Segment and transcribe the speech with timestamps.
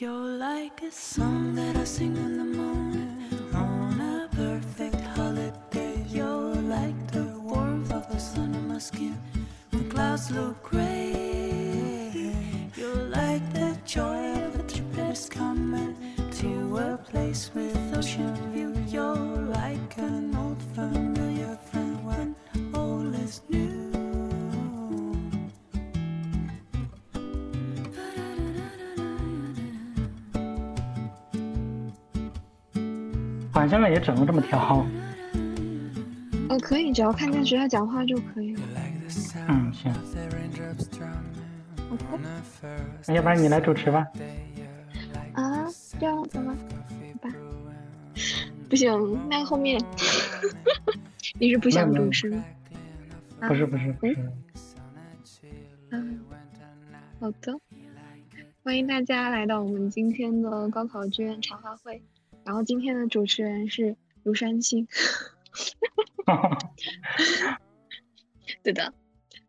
[0.00, 3.20] You're like a song that I sing in the morning
[3.52, 6.06] on a perfect holiday.
[6.08, 9.18] You're like the warmth of the sun on my skin
[9.70, 12.32] when clouds look gray.
[12.76, 15.96] You're like the joy of a trip that's coming
[16.30, 18.72] to a place with ocean view.
[18.86, 19.16] You're
[19.50, 21.07] like an old friend
[33.70, 34.86] 晚上也只能这么挑。
[36.48, 38.62] 呃，可以，只要看见学校讲话就可以了。
[39.46, 39.92] 嗯，行。
[41.90, 42.04] OK。
[43.06, 44.06] 那要不然你来主持吧。
[45.34, 45.66] 啊，
[46.00, 46.56] 这样子吗？
[47.22, 47.34] 好吧。
[48.70, 49.78] 不行，那后面
[51.38, 52.42] 你是不想主持吗？
[53.46, 54.16] 不是不是不是。
[55.90, 56.20] 嗯，
[57.20, 57.60] 好的。
[58.64, 62.02] 欢迎大家来到我们今天的高考志愿茶话会。
[62.48, 64.88] 然后今天的主持人是卢山青。
[68.62, 68.94] 对的。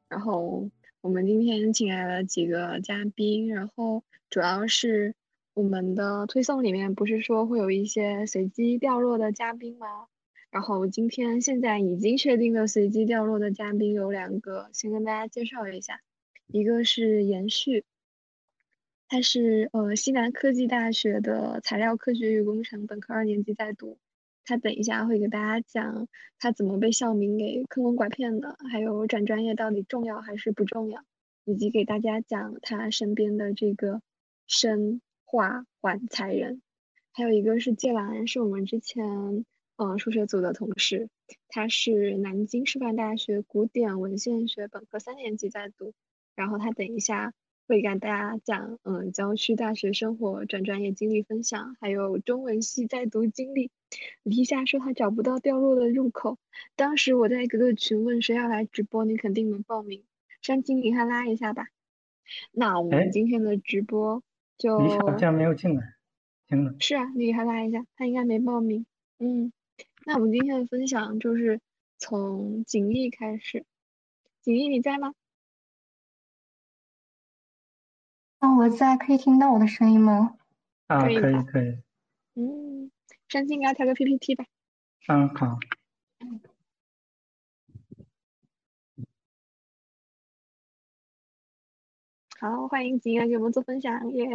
[0.09, 0.69] 然后
[1.00, 5.16] 我们今天请来了几个嘉宾，然后主要是
[5.53, 10.08] 我们的推送里面不是说会有一些随机掉落的嘉宾吗？
[10.52, 16.02] 然后今天现在已经确定的随机掉落的嘉宾有两个，先跟大家介绍一下，
[16.47, 17.86] 一个是延续，
[19.09, 23.97] 他是呃西南科技大学的材料科学与工程本科二年级在读，
[24.45, 26.07] 他等一下会给大家讲
[26.38, 31.03] 他怎么被校名给坑蒙拐骗的，还有转专业到底重要还是不重要，
[31.43, 34.02] 以及给大家讲他身边的这个
[34.47, 36.61] 生化环材人，
[37.11, 39.43] 还有一个是芥兰，是我们之前。
[39.81, 41.07] 嗯，数学组的同事，
[41.47, 45.93] 他是南京师范大学古典文献学本科三年级在读，
[46.35, 47.33] 然后他等一下
[47.70, 53.70] 会跟大家讲，嗯，郊区大学生活、转专业经历分享，还有中文系在读经历。
[54.23, 56.39] 李夏说他找不到掉落的入口，
[56.76, 60.04] 当时我在各个群问谁要来直播，你肯定能报名。
[60.42, 61.67] 山青，给他拉一下吧。
[62.52, 64.23] 那我们今天的直播
[64.58, 65.93] 就李夏竟然没有进来，
[66.48, 66.73] 行了。
[66.80, 68.88] 是啊，你给他拉一下，他应该没报名。
[69.20, 69.54] 嗯。
[70.08, 71.61] 那我们今天的分享就是
[71.99, 73.64] 从景逸开始。
[74.42, 75.14] 景逸，你在吗？
[78.39, 80.36] 啊，我在，可以听到我的声音吗？
[80.88, 81.77] 啊，可以，可以。
[82.36, 82.89] 嗯，
[83.27, 84.45] 山青，给他调个 PPT 吧。
[85.10, 85.60] 嗯，好。
[92.39, 94.26] 好，欢迎景逸来给我们做分享，耶。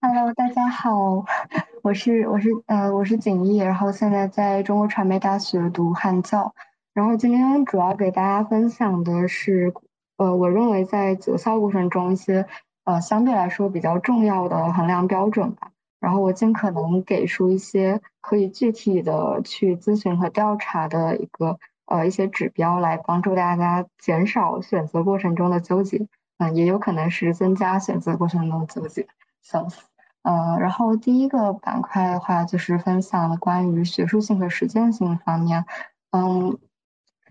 [0.00, 1.24] Hello，大家好，
[1.84, 6.52] 我是我是呃我是景逸，然后现在在中国传媒大学读汉教，
[6.92, 9.72] 然后今天主要给大家分享的是，
[10.16, 12.46] 呃我认为在择校过程中一些
[12.84, 26.06] 呃相对来说比较重要的衡量标准吧，然后我尽可能给出一些可以具体的去咨询和调查的一个呃一些指标，来帮助大家减少选择过程中的纠结，
[26.38, 29.06] 嗯，也有可能是增加选择过程中的纠结。
[29.42, 29.82] 笑死，
[30.22, 35.64] 呃，然后第一个板块的话，就是分享了关于学术性和实践性方面，
[36.10, 36.58] 嗯，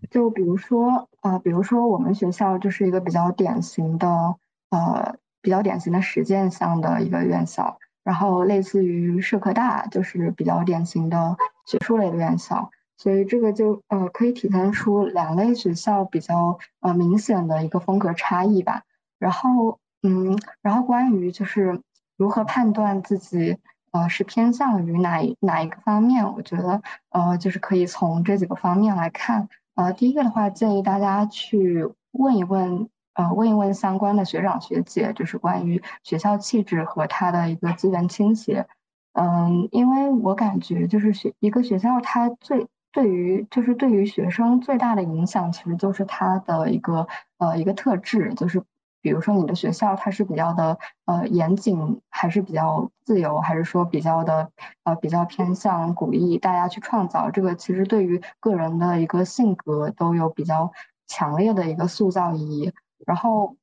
[0.10, 4.36] 就比如说，呃，比如说我们学校就是一个比较典型的，
[4.70, 18.84] 呃，比较典型的实践项的一个院校，然后类似于社科大就是比较典型的学术类的院校，所以这个就呃可以体现出两类学校比较呃明显的一个风格差异吧，
[19.18, 21.82] 然后，嗯，然后关于就是。
[22.18, 23.58] 如何判断自己
[23.92, 26.34] 呃是偏向于哪哪一个方面？
[26.34, 29.50] 我觉得呃就是可以从这几个方面来看。
[29.76, 38.68] 呃，第一个的话，建议大家去问一问呃问一问相关的学长学姐，就是关于学校气质和它的一个资源倾斜。
[39.14, 47.08] 嗯，因为我感觉就是学一个学校，它最对于就是对于学生最大的影响，其实就是它的一个
[47.38, 48.64] 呃一个特质，就是。
[49.06, 54.50] 比如说你的学校它是比较的呃严谨，还是比较自由，还是说比较的
[54.84, 57.30] 呃比较偏向鼓励大家去创造？
[57.30, 60.72] 这个其实对于个人的一个性格都有比较
[61.06, 62.74] 强烈的一个塑造意义。
[63.06, 63.58] 然后，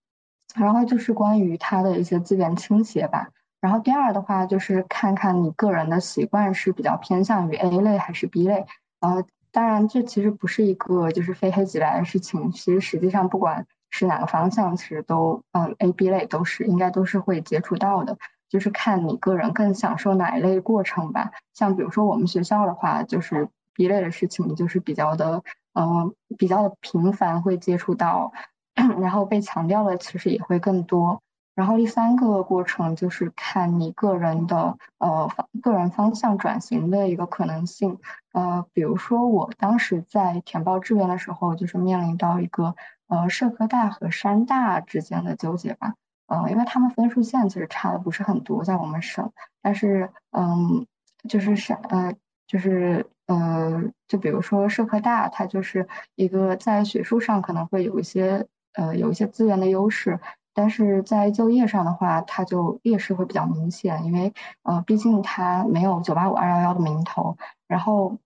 [0.55, 3.31] 然后就是关于它的一些资源倾斜吧。
[3.61, 8.65] 然后第二的话就是看看你个人的习惯是比较偏向于 A 类还是 B 类。
[9.01, 12.53] 呃，当然这其实不是一个就是非黑即白的事情。
[12.53, 13.67] 其实实际上不管。
[13.93, 18.17] 是哪个方向，其实都嗯 A、B 类都是应该都是会接触到的，
[18.49, 21.31] 就是看你个人更享受哪一类过程吧。
[21.55, 25.43] 像比如说我们学校的话，就是 B 类的事情就是比较的
[25.75, 28.33] 嗯比较的频繁会接触到，
[28.75, 31.23] 然后被强调的其实也会更多。
[31.55, 35.31] 然后第三个过程就是看你个人的呃
[35.63, 37.99] 个人方向转型的一个可能性。
[38.33, 42.75] 呃，比如说我当时在填报志愿的时候，就是面临到一个
[43.09, 45.95] 呃社科大和山大之间的纠结吧。
[46.27, 50.87] 呃，因为他们分数线其实差的不是很多，在我们省，但是嗯，
[51.29, 52.15] 就是山呃
[52.47, 60.19] 就是呃就比如说社科大，它就是一个在学术上可能会有一些呃有一些资源的优势。
[60.55, 64.33] 但是在就业上的话，它就劣势会比较明显，因为
[64.63, 67.37] 呃，毕竟它没有九八五二幺幺的名头。
[67.67, 68.19] 然后，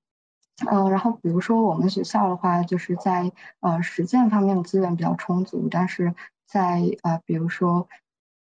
[0.70, 6.14] 嗯，然后比如说我们学校的话，就是在呃实践方面的资源比较充足，但是
[6.46, 7.88] 在呃比如说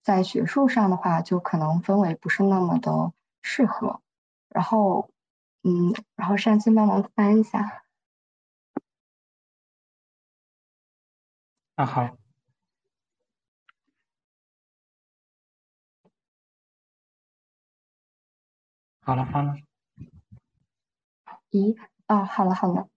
[0.04, 3.12] 在学术上的话，就可能氛围不是那么的
[3.42, 4.02] 适合。
[4.50, 5.10] 然后，
[5.64, 7.84] 嗯，然后善心帮忙翻一下。
[11.76, 12.25] 啊，好。
[19.06, 19.54] 好了，好了。
[21.52, 22.88] 咦，啊，好了，好了。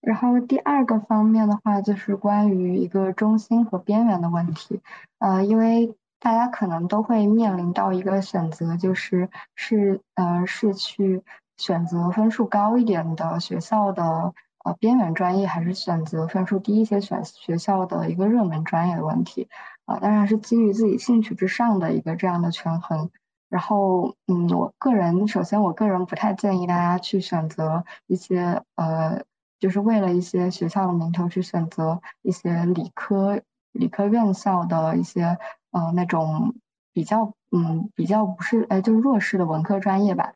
[0.00, 4.80] 然后第二个方面的话，就是关于一个中心和边缘的问题。
[5.18, 11.22] 呃，因为大家可能都会面临到一个选择，就是是呃是去
[11.58, 14.32] 选择分数高一点的学校的
[14.64, 19.50] 呃边缘专业，还是选择分数低一些选学校的一个热门专业的问题。
[19.84, 23.10] 啊，当然是基于自己兴趣之上的一个这样的权衡。
[23.52, 29.24] 然后，嗯，我个人首先，我个人不太建议大家去选择一些呃，
[29.60, 35.36] 就是为了一些学校的名头去选择一些理科理科院校的一些
[35.70, 36.54] 呃那种
[36.94, 40.32] 比较嗯比较不是哎就是弱势的文科专业吧，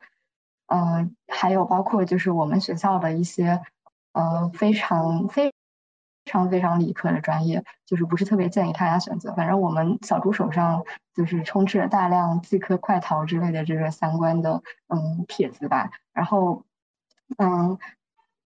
[0.67, 3.63] 嗯，还有包括就是我们学校的一些
[4.13, 5.51] 呃非常非。
[6.27, 9.33] 非常非常理科的专业，就是不是特别建议大家选择。
[9.33, 10.83] 反正我们小助手上
[11.15, 15.89] 就是充斥着大量技科快逃之类的这个相关的嗯帖子吧。
[16.11, 16.65] 然后
[17.37, 17.77] 嗯，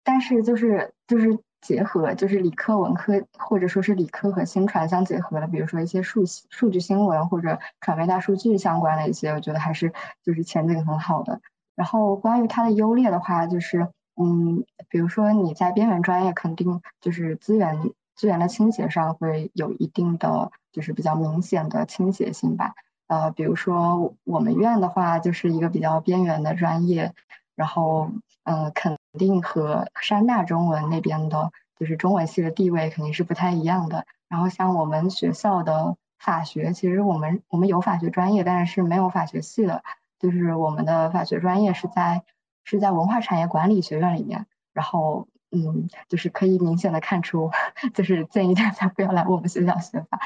[0.04, 9.92] 但是就是就是结合就是理科文科或者说是理科和新传相结合的，比如说一些数数据新闻或者传媒大数据相关的一些，我觉得还是
[10.22, 11.40] 就是前景很好的。
[11.74, 13.88] 然后关于它的优劣的话，就是。
[14.14, 22.74] 嗯，比如说你在边缘专业，肯定就是资源资源的倾斜上会有一定的，就是比较明显的倾斜性吧。
[23.06, 27.14] 呃，比如说我们院的话，就是一个比较边缘的专业，
[27.56, 28.10] 然后
[28.44, 34.04] 嗯，肯定和山大中文那边的，就是中文系的地位肯定是不太一样的。
[34.28, 39.82] 然后像我们学校的法学，其实我们我们有法学专业，但是是没有法学系的，
[40.18, 42.22] 就是我们的法学专业是在。
[42.64, 47.50] 是在文化产业管理学院里面，然后嗯，就是可以明显的看出，
[47.94, 50.20] 就是建议大家不要来我们学校学法。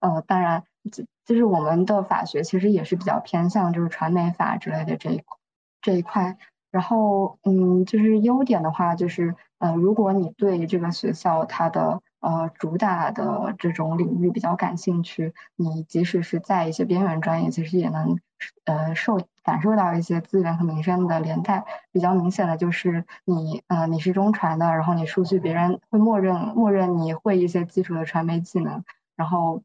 [0.00, 0.62] 呃，当然，
[0.92, 5.22] 就就是我们的法学其实也是比较偏向就是传媒法之类的这一
[5.80, 6.36] 这一块。
[6.70, 18.18] 然后嗯，就是优点的话，就是呃，如果你对这个学校它的呃主打的这种领域比较感兴趣，你即使是在一些边缘专业，其实也能
[18.64, 19.20] 呃受。
[19.44, 28.84] 感受到一些资源和名声的连带，比较明显的就是你，呃，你是中传的，然后你出去别人会默认默认你会一些基础的传媒技能，
[29.16, 29.62] 然后，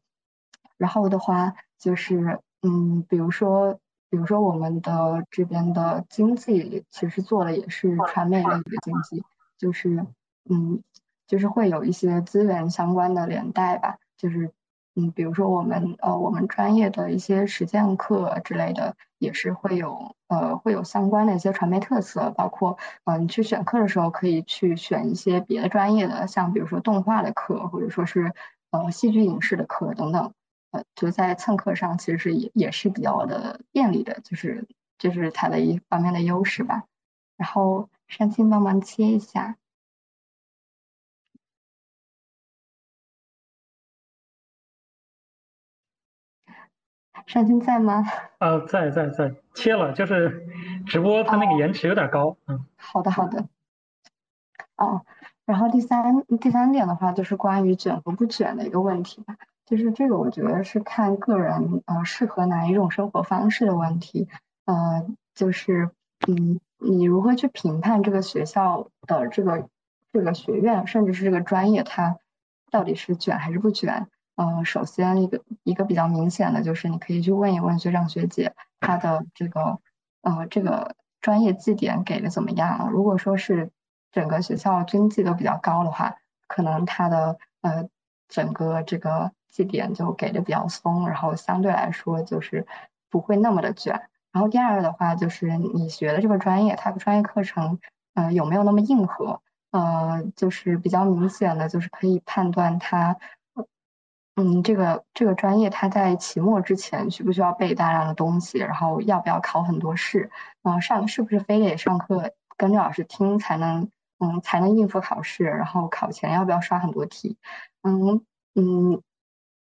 [0.78, 3.78] 然后的话就是，嗯，比如说，
[4.08, 9.22] 比如说我们的这边的经济其实做的也是传媒类的经济，
[9.58, 10.06] 就是，
[10.48, 10.82] 嗯，
[11.26, 14.52] 就是会有一些资源相关的连带吧，就是。
[14.96, 28.34] 嗯，比如说我们呃，我们专业的一些实践课之类的，也是会有呃，会有相关的一些传媒特色，包括嗯，去选课的时候可以去选一些别的专业的，像比如说动画的课，或者说是
[28.70, 30.32] 呃戏剧影视的课等等，
[30.70, 36.84] 呃，就在蹭课上其实是也也是比较的便利的，就是这是它的一方面的优势吧。
[37.36, 39.56] 然后山青帮忙切一下。
[47.26, 48.04] 善心在吗？
[48.38, 50.46] 啊，在在在，切了，就是
[50.86, 52.64] 直播它那个延迟有点高，嗯。
[52.76, 53.46] 好的好的。
[54.76, 55.02] 哦，
[55.46, 64.28] 然后第三第三点的话，就是关于卷和不卷的一个问题吧，就是这个我觉得是看个人呃适合哪一种生活方式的问题，
[64.66, 65.90] 呃，就是
[66.26, 69.68] 嗯，你如何去评判这个学校的这个
[70.12, 72.18] 这个学院，甚至是这个专业，它
[72.70, 74.08] 到底是卷还是不卷？
[74.36, 79.78] 嗯，首先一个一个比较明显的就是，你可以去问一问学长学姐，他的这个
[80.22, 82.90] 呃这个专业绩点给的怎么样？
[82.90, 83.70] 如果说是
[84.10, 86.16] 整个学校均绩都比较高的话，
[86.48, 87.88] 可能他的呃
[88.28, 92.66] 整个这个绩点就给的比较松，然后相对来说就是
[93.10, 94.02] 不会那么的卷。
[94.32, 97.78] 然后第二个的话就是你学的这个专业，它的专业课程，
[98.14, 99.40] 呃，有没有那么硬核？
[99.70, 103.16] 呃，就是比较明显的，就是可以判断它，
[104.36, 110.30] 嗯，这个这个专业它在期末之前需不需要背大量的东西，然后要不要考很多试，
[110.62, 117.36] 嗯，上是不是非得上课跟着老师听才能，嗯，才能应付考试，然后考前要不要刷很多题，
[117.82, 118.24] 嗯
[118.56, 119.00] 嗯，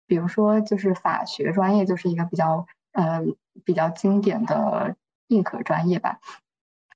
[0.07, 4.95] 比如说就是法学专业就是一个比较，嗯，比较经典的
[5.27, 6.19] 硬核专业吧。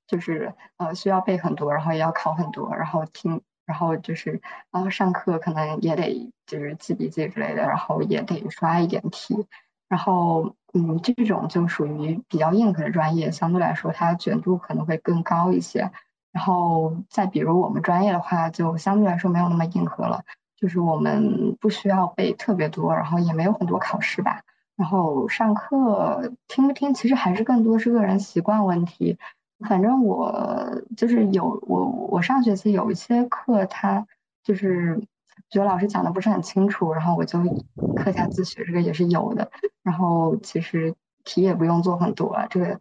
[0.08, 9.46] 就是呃需要背很多，然后也要考很多，然后听，然后就是然后上课可能也得就是记笔记之类的，然后也得刷一点题，
[9.88, 15.90] 然后嗯这种就属于比较硬核的专业，相对来说它卷度可能会更高一些。
[16.32, 20.24] 然后再比如我们专业的话，就相对来说没有那么硬核了，
[20.56, 24.42] 就是我们不需要背特别多，然后也没有很多考试吧。
[24.76, 29.18] 然后上课听不听，其实还是更多是个人习惯问题。
[29.66, 34.06] 反正我就是有我我上学期有一些课，他
[34.44, 35.00] 就是
[35.50, 37.40] 觉得老师讲的不是很清楚，然后我就
[37.94, 39.50] 课下自学，这个也是有的。
[39.82, 42.78] 然后其实题也不用做很多，这个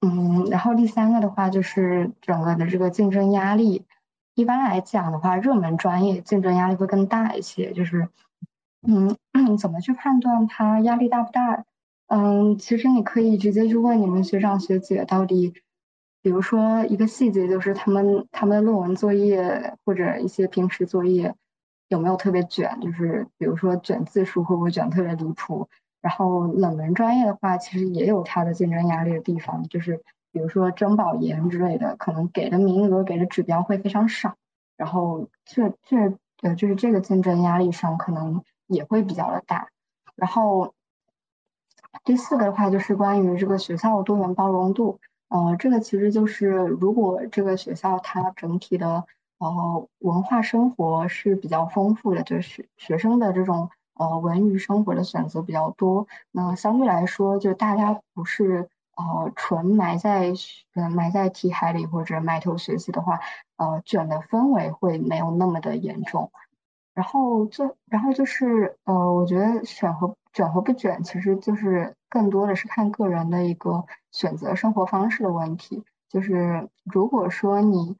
[0.00, 3.84] 嗯，然后第三个的话就是整个的这个竞争压力，
[4.34, 7.72] 一般来讲的话，热门专业竞争压力会更大一些。
[7.72, 8.08] 就是
[8.82, 9.16] 嗯，
[9.58, 11.64] 怎么去判断它压力大不大？
[12.08, 15.54] 嗯，其实你可以直接去问你们学长学姐到底。
[16.22, 21.34] 比如说一个细节，就是他们他们的论文作业或者一些平时作业
[21.88, 25.68] 有没有特别卷，就是比如说卷字数会不会卷特别离谱。
[26.02, 34.36] 然后冷门专业的话，其实也有它的竞争压力的地方，就是比如说争保研之类的，可能给的名额给的指标会非常少，
[34.76, 39.68] 然后这这呃就是这个竞争压力上可能也会比较的大。
[40.16, 40.74] 然后
[42.04, 44.98] 第四个的话就是关于这个学校的多元包容度。
[45.30, 49.06] 呃，这个其实就是，如果这个学校它整体的
[49.38, 60.32] 呃文化生活是比较丰富的，就是学生的这种呃文娱生活的选择比较多，那相对来说，就大家不是呃纯埋在
[60.74, 63.20] 嗯埋在题海里或者埋头学习的话，
[63.56, 66.30] 呃卷的氛围会没有那么的严重。
[66.92, 75.84] 然后就然后就是呃，我觉得选和卷和不卷，其实就是更多的是看个人的一个选择生活方式的问题。
[76.08, 77.96] 就是如果说你，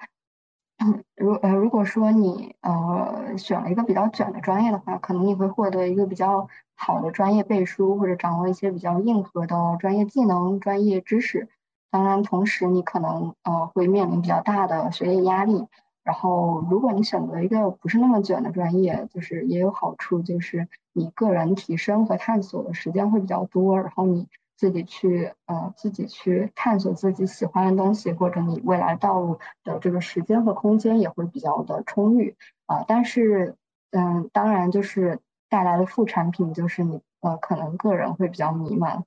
[1.17, 11.49] 如呃如果说你呃选了一个比较卷的专业的话，可能你会获得一个比较好的专业背书，或者掌握一些比较硬核的专业技能、专业知识。
[11.91, 15.67] 当然，同时你可能呃会面临比较大的学业压力。
[16.03, 24.27] 然后，如果你选择一个不是那么卷的专业，就是也有好处，就是你个人提升和探索的时间会比较多，然后你
[24.57, 32.83] 自己去呃自己去探索自己喜欢的东西，或者你未来道路的这个时间和空间也会比较的充裕啊。
[32.89, 33.57] 但是，
[33.91, 39.03] 嗯，当然就是带来的副产品就是你呃可能个人会比较迷茫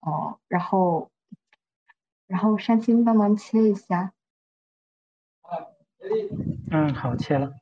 [0.00, 0.38] 哦。
[0.48, 1.08] 然后，
[2.26, 4.12] 然后山青帮忙切一下。
[6.70, 7.52] 嗯，好，切了。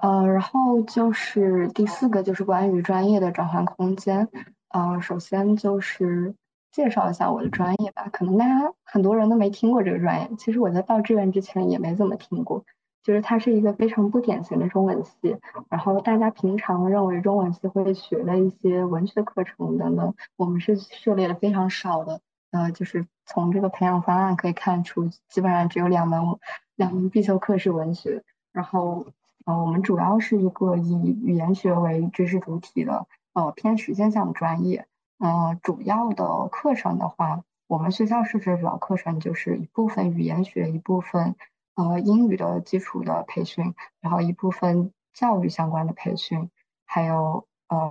[0.00, 4.28] 呃，然后就是第四个，就是关于专业的转换空间。
[4.68, 6.34] 呃，首先就是
[6.72, 10.36] 介绍一下我的专业吧，可能大家很多人都没听过这个专业。
[10.36, 12.64] 其实我在报志愿之前也没怎么听过，
[13.02, 15.38] 就是它是一个非常不典型的中文系。
[15.70, 22.20] 然后大家平常认为中文系会学的一些文学课程等等，我们是涉猎的非常少的。
[22.54, 26.38] 呃，就是从这个培养方案可以看出，基本上只有两门
[26.76, 28.22] 两门必修课是文学。
[28.52, 29.06] 然后，
[29.44, 30.94] 呃，我们主要是一个以
[31.24, 34.86] 语言学为知识主体的，呃，偏实践向的专业。
[35.18, 41.34] 呃，主要的课程的话，我们学校设置的主要课程就是一部分语言学，一部分
[41.74, 46.50] 呃英语的基础的培训，然后一部分教育相关的培训，
[46.84, 47.90] 还有呃，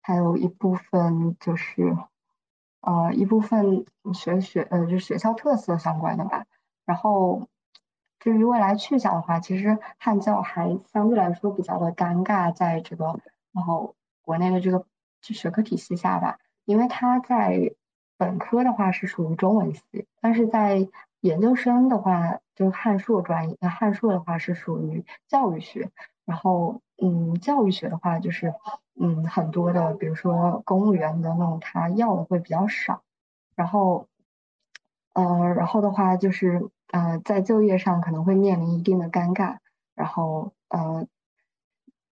[0.00, 1.94] 还有一部分就是。
[2.88, 6.46] 呃，一部分学学呃，就学校特色相关的吧。
[6.86, 7.46] 然后，
[8.18, 13.20] 至于未来去向的话，其实汉教还相对来说比较的尴尬，在这个
[13.52, 14.86] 然后国内的这个
[15.20, 17.74] 就学科体系下吧，因为它在
[18.16, 20.88] 本科的话是属于中文系，但是在
[21.20, 25.90] 研究生的话，就汉硕专业，汉硕的话是属于教育学。
[26.28, 28.54] 然后，嗯，教育学的话就是。
[29.00, 33.00] 嗯，很多的，比如说公务员的那种，他要的会比较少。
[33.54, 34.08] 然后，
[35.14, 39.58] 呃，然后的话就是，呃在就业上可能会面临一定的尴尬。
[39.94, 41.06] 然后呃，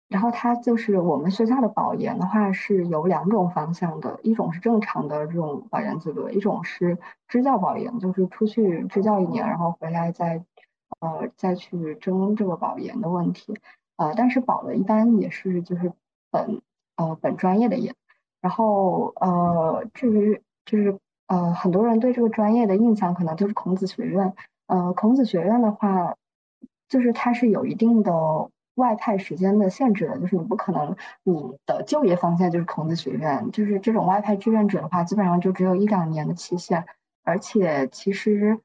[0.10, 10.44] 然后他就是我们学校的保研的话是有两种方向的，一种是正常的这种保研资格，一种是支教保研，就是出去支教一年，然后回来再
[11.00, 13.54] 呃再去争这个保研的问题。
[14.02, 15.94] 呃，但是保的一般也是就是
[16.32, 16.62] 本
[16.96, 17.94] 呃本专业的研。
[18.42, 24.34] 然后呃，至于就是呃，很多人对这个专业的印象可能就是孔子学院。
[24.66, 26.16] 呃，孔子学院的话，
[26.90, 36.86] 就是它是有一定的外派时间的限制的，就是你不可能你的就业方向就是孔子学院，就是这种外派志愿者的话，基本上就只有一两年的期限。
[37.24, 38.58] 而且其实，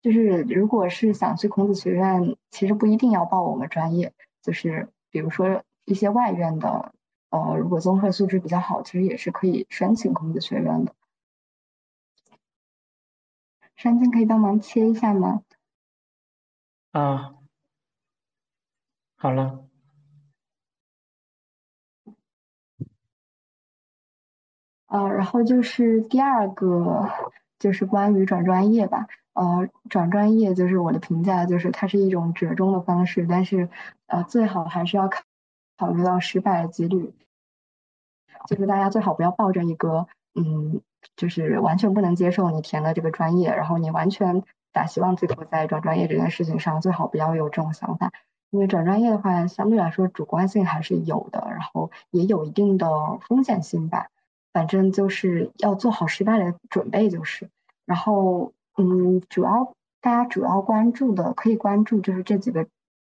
[0.00, 4.12] 就是如果是想去孔子学院，其实不一定要报我们专业，
[4.44, 6.92] 就是比如说一些外院的。
[7.30, 10.94] 呃，如果综合素质比较好，其实也是可以申请孔子学院的。
[13.74, 15.42] 山金可以帮忙切一下吗？
[16.92, 17.34] 啊，
[19.16, 19.64] 好了。
[24.86, 27.10] 呃，然后就是第二个，
[27.58, 29.08] 就是关于转专业吧。
[29.32, 33.68] 呃，转专业就是我的评价，就是它是一种折中的方式，但是
[34.14, 35.22] 呃，最好还是要考
[35.76, 37.12] 考虑到失败的几率。
[38.46, 40.06] 就是大家最好不要抱着一个，
[40.36, 40.80] 嗯，
[41.16, 48.12] 就是完全不能接受你填的这个专业，然后你完全打希望寄托在转专业这件事情上，最好不要有这种想法。
[48.50, 52.86] 因为转专业的话，相对来说主观性还是有的，然后也有一定的
[53.26, 54.10] 风险性吧。
[54.52, 57.50] 反正就是要做好失败的准备，就是。
[57.84, 62.68] 然后，嗯，主要大家主要关注的可以关注就是这几个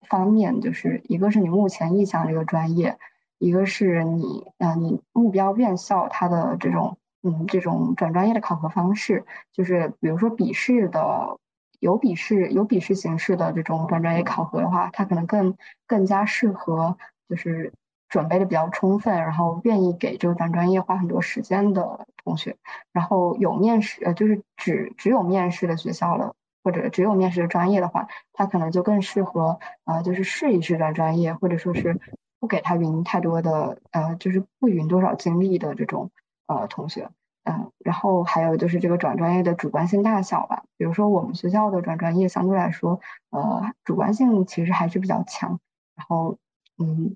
[0.08, 2.98] 方面，就是一个是你目前意向这个专业。
[3.40, 11.38] 一个是你啊，你目标院校它的这种嗯这种转专业的考核方式，就是比如说笔试的
[11.82, 15.58] 有笔试有笔试形式的这种转专业考核的话，它可能更
[15.88, 17.74] 更加适合就是
[18.08, 22.56] 准备的比较充分，然后愿意给这个转专业花很多时间的同学。
[22.94, 32.00] 然后有面试呃就是只只有面试的学校了，或者只有面试的专业的话，它可能就更适合啊就是试一试转专业，或者说是。
[32.40, 36.12] 不给他匀太多的，呃，就是不匀多少精力的这种
[36.46, 37.10] 呃同学，
[37.46, 40.64] 嗯，然后还有就是这个转专业的主观性大小吧。
[40.76, 43.00] 比如说我们学校的转专业相对来说，
[43.30, 45.62] 呃，主观性其实还是比较强。
[45.96, 46.38] 然后，
[46.78, 47.16] 嗯，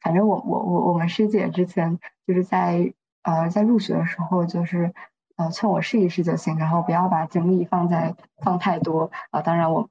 [0.00, 4.94] 反正我我我我们师姐之前就是在呃在入学的时候就是
[5.36, 9.42] 呃劝我试一试就行，然后不要把精力放在放太多啊。
[9.42, 9.88] 当然我。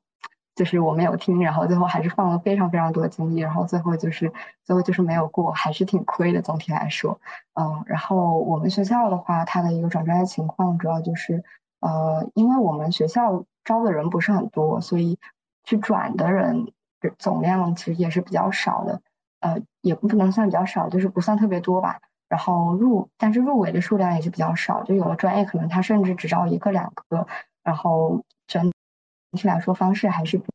[0.57, 4.31] 就是我没有听，然后最后还是放了非常非常多精力，然后最后就是
[4.63, 6.41] 最后就是没有过，还是挺亏的。
[6.41, 7.19] 总体来说，
[7.55, 11.43] 嗯，然后我们学校的话，它的一个转专业情况主要就是，
[11.81, 15.19] 呃，因为我们学校招的人不是很多，所以
[15.65, 16.71] 去转的人
[17.19, 19.01] 总量其实也是比较少的，
[19.41, 21.99] 呃，也不能算比较少，就是不算特别多吧。
[22.27, 27.27] 然后入，但是入围的数量也是比较少，就有的专业可能他甚至只招一个两个，
[27.63, 28.71] 然后整。
[29.31, 30.45] 总体来说，方式还是比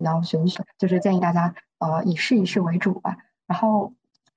[0.00, 3.16] 较玄学，就是建议大家呃以试一试为主吧。
[3.46, 3.92] 然后，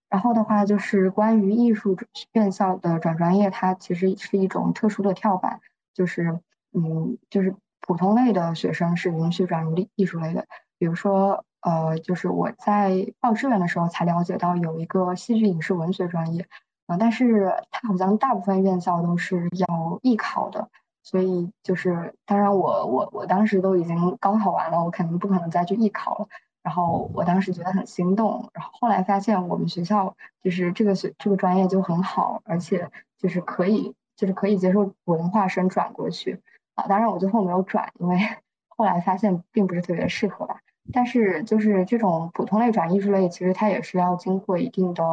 [0.08, 1.98] 然后的话就是关于艺术
[2.34, 5.62] 院校的转专业，它其实是一种特殊的跳板，
[5.96, 6.40] 就是
[6.74, 10.46] 嗯，就是普通类的学生是允许转入艺术类的。
[10.78, 16.46] 比如说呃，就是我在报志愿的时候才了解到有一个戏剧影视文学专业
[16.86, 20.70] 啊，但是它好像大部分院校都是要艺考的。
[21.02, 26.28] 所以就是，当然我我我当时都已经高考完了，我肯定不可能再去艺考了。
[26.64, 36.42] 然后我当时觉得很心动，然后后来发现我们学校就是这个学这个专业就很好，而且就是可以就是可以接受文化生转过去
[36.74, 36.88] 啊。
[36.88, 38.18] 当然我最后没有转，因为
[38.70, 40.62] 后来发现并不是特别适合吧。
[40.94, 45.04] 但是就是这种普通类转艺术类，其实它也是要经过一定的。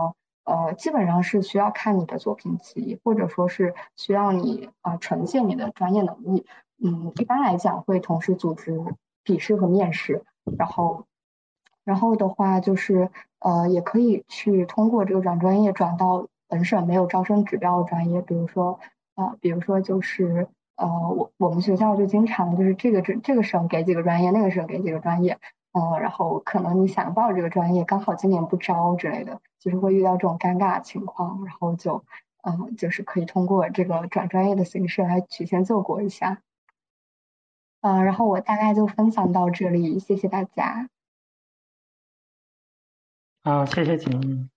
[0.44, 6.44] 呃，基本上是需要看你的作品集，或者说是需要你啊呈现你的专业能力。
[6.82, 8.76] 嗯，一般来讲会同时组织
[9.22, 10.24] 笔试和面试，
[10.58, 11.04] 然后，
[11.84, 13.08] 然后的话就是
[13.38, 18.80] 呃，也可以去通过这个转专业转到本省没有招生指标的专业，比如说
[19.14, 25.38] 啊，比如说就是呃，我我们学校就经常就是这个这这个省给几个专业，那个省给几个专业。
[25.72, 32.04] 嗯，然后可能你想报这个专业，刚好今年不招之类的，就是会遇到这种尴尬情况，然后就，
[32.42, 36.42] 嗯，就是可以通过这个转专业的形式来曲线救国一下。
[37.80, 40.88] 嗯，然后我大概就分享到这里，谢谢大家。
[43.42, 44.50] 好，谢谢景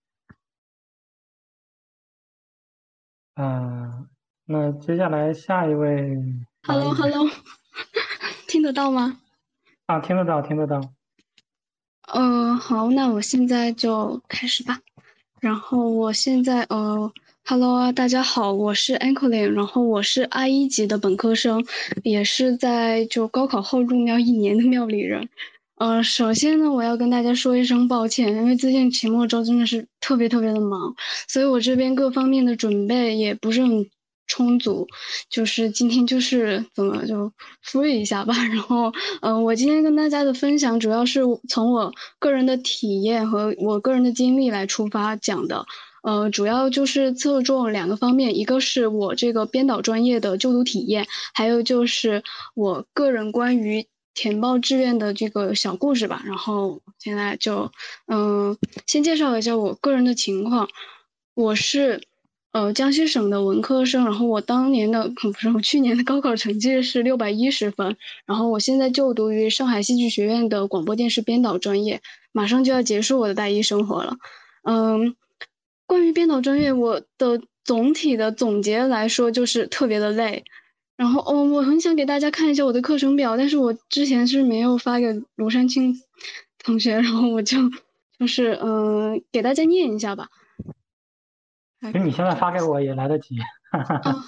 [3.36, 4.08] 嗯，
[4.44, 6.16] 那接下来下一位。
[6.62, 7.26] Hello，Hello。
[8.46, 9.20] 听得到吗？
[9.86, 10.80] 啊，听得到，听得到。
[12.06, 14.78] 呃，好，那我现在就开始吧。
[15.40, 17.12] 然后我现在呃
[17.44, 21.66] ，Hello 啊，大家好，我是 Anklin，然后我是 I 一级的本科生，
[22.04, 25.28] 也是在就高考后入庙一年的庙里人。
[25.78, 30.94] 呃，首先呢，我要跟大家说一声抱歉，因为最近期末周真的是特别特别的忙，
[31.26, 33.84] 所以我这边各方面的准备也不是很
[34.26, 34.86] 充足，
[35.30, 37.32] 就是今天就是怎么就
[37.64, 38.34] free 一下吧。
[38.48, 45.66] 然后，嗯，我今天跟大家的分享主要是从我个人的体验和我个人的经历来出发讲的，
[46.02, 52.22] 呃，主要就是侧重两个方面，一个是我这个编导专业的就读体验，还有就是
[52.54, 53.86] 我个人关于。
[54.18, 57.70] 填报志愿的这个小故事吧，然后现在就，
[58.06, 60.70] 嗯，先介绍一下我个人的情况。
[61.34, 62.02] 我是，
[62.56, 72.00] 呃，江西省的文科生，然后我当年的 不是我去年的高考成绩是六百一十分，然后我现在就读于上海戏剧学院的广播电视编导专业，
[72.32, 74.16] 马上就要结束我的大一生活了。
[74.62, 75.14] 嗯，
[75.84, 80.42] 关于编导专业，我的总体的总结来说就是特别的累。
[80.96, 86.00] 然后，哦，我很想给大家看一下我的课程表，但是我之前是没有发给卢山青
[86.64, 87.58] 同学，然后我就
[88.18, 90.30] 就是嗯，给大家念一下吧。
[91.92, 93.36] 其实你现在发给我也来得及。
[93.72, 94.24] 哦，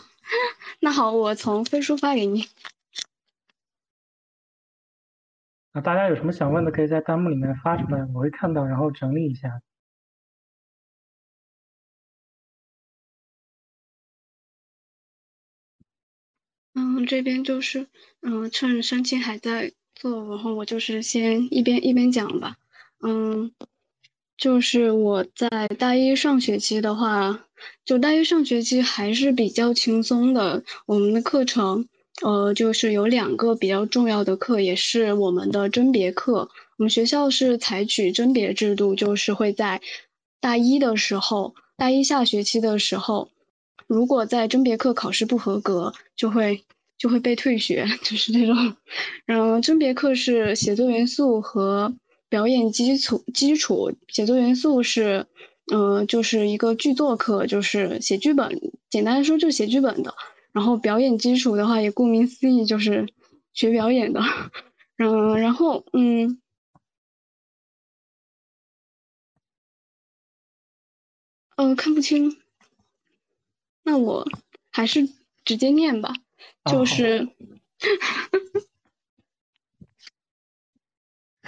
[0.81, 2.45] 那好，我从飞书发给你。
[5.73, 9.61] 啊，大家有什么想问的，可以在弹幕里面发出来，我会看到，然后整理一下。
[16.75, 17.89] 嗯，这边就是，
[18.23, 22.57] 嗯，趁申请还在做，然后我就是先一边一边讲吧。
[23.01, 23.53] 嗯，
[24.39, 25.49] 就是我在
[25.79, 27.45] 大一上学期的话，
[27.85, 30.63] 就大一上学期还是比较轻松的。
[30.87, 31.89] 我们的课程，
[32.23, 36.49] 呃，就是有两个比较重要的课，也是我们的甄别课。
[36.77, 39.81] 我们学校是采取甄别制度，就是会在
[40.41, 43.31] 大一的时候，大一下学期的时候。
[43.89, 46.63] 如果在甄别课考试不合格，就会
[46.97, 48.77] 就会被退学， 就是这种。
[49.25, 51.93] 然后甄别课是写作元素和
[52.29, 53.93] 表演基础基础。
[54.09, 55.27] 写作元素是，
[55.73, 58.61] 嗯，就是一个剧作课，就是写剧本。
[58.91, 60.15] 简单来说就是写剧本的。
[60.53, 63.07] 然后表演基础的话，也顾名思义就是
[63.53, 64.21] 学表演的。
[64.97, 66.41] 嗯，然后嗯，
[71.57, 72.39] 呃，看不清。
[73.85, 74.27] 那我
[74.71, 75.09] 还是
[75.45, 76.13] 直接念吧，
[76.65, 77.29] 就是，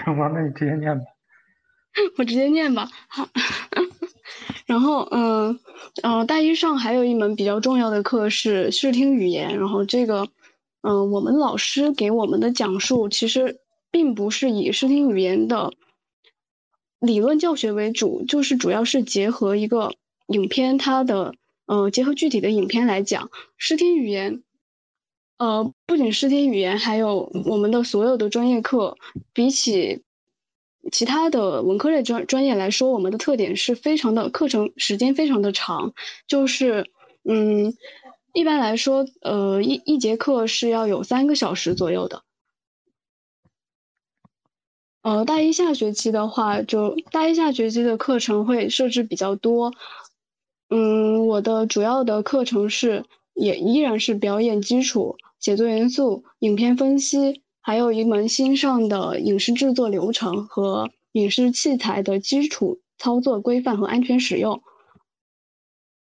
[0.04, 1.04] 好吧，那你直接念吧。
[2.18, 3.28] 我直接念吧，好。
[4.66, 5.58] 然后，嗯，
[6.02, 10.28] 呃，大一上还有一门比较重要的课是视听语言，然后这个，
[10.82, 13.58] 嗯，我们老师给我们的讲述其实
[13.90, 15.72] 并不是以视听语言的
[17.00, 19.92] 理论教学为主，就是主要是结合一个
[20.26, 21.34] 影片它的。
[21.66, 24.42] 呃，结合具体的影片来讲，视听语言，
[25.40, 28.98] 呃，不仅视听语言，还有我们的所有的专业课，
[29.33, 30.03] 比起
[30.92, 35.94] 其他的文科类专专业来说，我们的特点是非常的课程时间非常的长，
[36.26, 36.90] 就是，
[37.24, 37.72] 嗯，
[38.35, 42.22] 一般来说，呃，一一节课是要有三个小时左右的。
[45.00, 49.72] 呃，大一下学期的话，就大一下学期的课程会设置比较多。
[50.68, 64.62] 嗯，我的主要的课程是，也依然是表演基础、写作元素、影片分析，还有一门新上的影视制作流程和影视器材的基础操作规范和安全使用。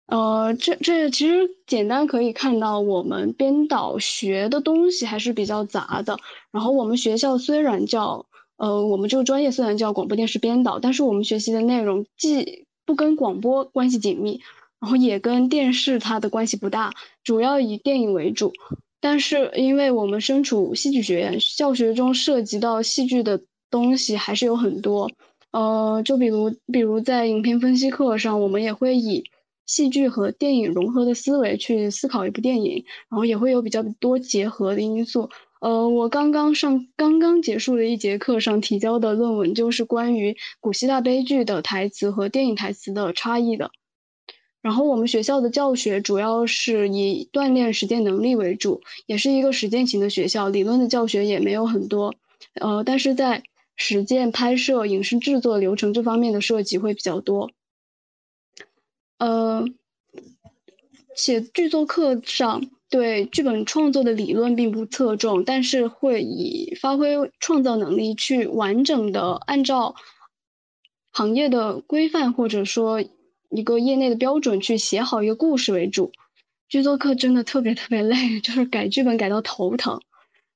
[0.07, 6.19] 呃，这这其实简单可以看到，我们编导学的东西还是比较杂的。
[6.51, 14.41] 然后我们学校虽然叫，呃，我们这个专业虽然叫广播电视编导，但是我们学习的内容既不跟广播关系紧密，
[14.79, 18.53] 然后也跟电视它的关系不大，主要以电影为主。
[19.05, 23.39] 但是因为我们身处戏剧学院，教学中涉及到戏剧的
[23.69, 25.11] 东西还是有很多。
[25.51, 29.23] 呃，就比如比如在影片分析课上，我们也会以
[29.67, 35.29] 戏剧和电影融合的思维去思考一部电影，然后也会有比较多结合的因素。
[35.61, 43.69] 呃，我刚刚上刚刚结束的一节课上提交的论文就是关于古希腊悲剧的台词和电影台词的差异的。
[44.65, 52.15] 然后我们学校的教学主要是以锻炼实践能力为主，也是一个实践型的学校，理论的教学也没有很多。
[52.55, 53.43] 呃，但是在
[53.75, 57.51] 实践拍摄、影视制作流程这方面的设计会比较多。
[59.19, 59.63] 呃，
[61.15, 62.71] 写剧作课上。
[62.87, 69.95] 对剧本创作的理论并不侧重，但是会以发挥创造能力去完整的按照
[71.11, 73.03] 行业的规范或者说
[73.49, 76.11] 一个业内的标准去写好一个故事为主。
[76.67, 80.01] 剧作课真的特别特别累，就是改剧本改到头疼。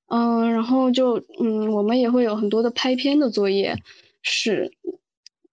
[0.08, 3.78] 嗯，然后就嗯，我们也会有很多的拍片的作业，
[4.24, 4.72] 是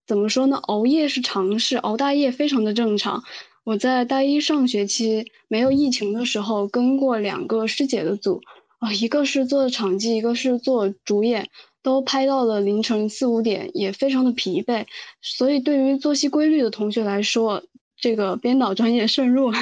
[0.06, 0.56] 怎么说呢？
[0.56, 3.22] 熬夜是常事，熬大夜非常的正常。
[3.64, 8.40] 我在大一上学期没有疫情的时候，跟过两个师姐的组，
[8.78, 11.50] 啊，一个是做场记，一个是做主演，
[11.86, 14.86] 都拍到了凌晨四五点，也非常的疲惫。
[15.22, 17.62] 所以对于作息规律的同学来说，
[17.96, 19.52] 这个编导专业慎入。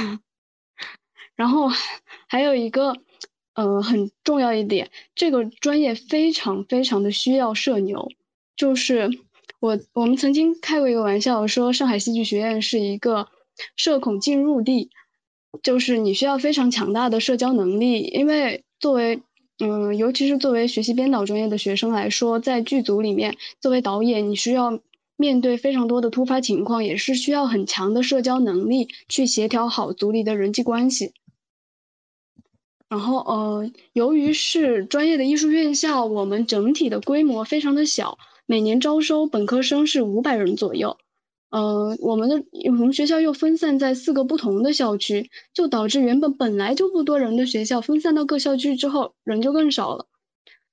[1.36, 1.68] 然后
[2.26, 2.96] 还有一个。
[3.56, 8.10] 呃，很重要一点，这个专业非常非常的需要社牛，
[8.56, 9.08] 就是
[9.60, 13.28] 我我们曾经开过一个玩笑，说上海戏剧学院是一个
[13.76, 14.90] 社恐进入地，
[15.62, 19.22] 就是你需要非常强大的社交能力，因为作为
[19.60, 24.80] 嗯，尤其是作为学习编导专业的学生来说，在剧组里面作为导演，你需要
[25.16, 31.12] 面对非常多的突发情况，也是需要很强的社交能力去协调好组里的人际关系。
[32.88, 40.96] 然后，呃，由于是专业的艺术院校，我们整体的规模非常的小，每年招收本科生是五百人左右。
[41.54, 50.06] 呃，我们的我们学校又分散在四个不同的校区，就导致原本本来就不多人的学校分散到各校区之后，人就更少了。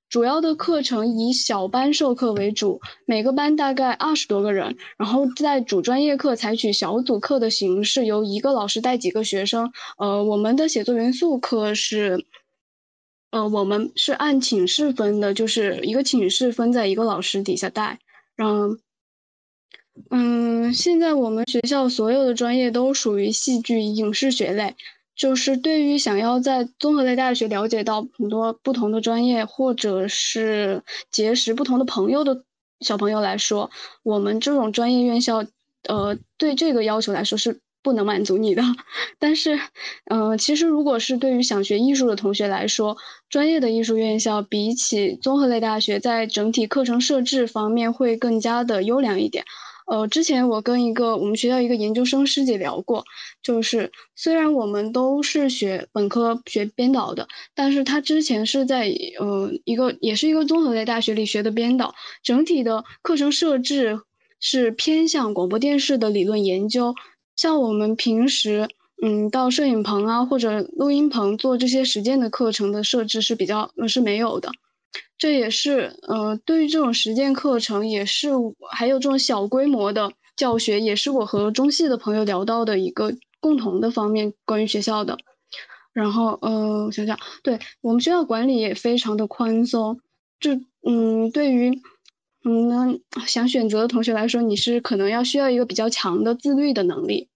[0.09, 9.71] 主要的课程以小班授课为主，每个班大概二十多个人，然后在主专业课采取小组课的形式，由一个老师带几个学生。
[9.99, 12.25] 呃，我们的写作元素课是，
[13.29, 17.99] 呃，我们是按寝室分的，就是一个寝室分在一个老师底下带。
[18.35, 18.79] 让，
[20.09, 24.75] 嗯，现在我们学校所有的专业都属于戏剧影视学类。
[25.13, 32.43] 就是对于想要在综合类大学了解到很多不同的专业，或者是结识不同的朋友的
[32.79, 33.69] 小朋友来说，
[34.01, 35.45] 我们这种专业院校，
[35.87, 38.63] 呃，对这个要求来说是不能满足你的。
[39.19, 39.59] 但是，
[40.05, 42.97] 嗯，其实如果是对于想学艺术的同学来说，
[43.29, 49.43] 专业的艺术院校比起综合类大学，在整体课程设置方面会更加的优良一点。
[49.87, 53.03] 呃，之前我跟一个我们学校一个研究生师姐聊过，
[53.41, 63.99] 就是虽然我们都是学本科学编导的，但是他之前是在呃一个也是一个综合类大学里学的编导，整体的课程设置
[64.39, 66.95] 是偏向广播电视的理论研究，
[67.35, 68.69] 像我们平时
[69.03, 74.51] 嗯到摄影棚啊或者录音棚做这些实践的课程的设置是比较呃是没有的。
[75.17, 78.29] 这也是，呃，对于这种实践课程，也是
[78.71, 85.17] 还有这种小规模的教学，也是我和中戏的朋友聊到的一个共同的方面，关于学校的。
[85.93, 89.99] 然后，呃，我想想，对我们学校管理也非常的宽松。
[90.39, 90.51] 就，
[90.87, 91.81] 嗯，对于，
[92.43, 97.29] 嗯，想选择的同学来说，你是可能要需要一个比较强的自律的能力。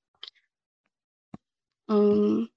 [1.87, 2.49] 嗯，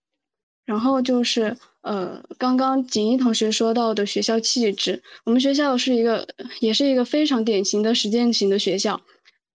[0.68, 1.56] 然后就是。
[1.80, 6.28] 呃，刚刚锦衣同学说到的学校气质，我们学校是一个，
[6.60, 9.00] 也是一个非常典型的实践型的学校，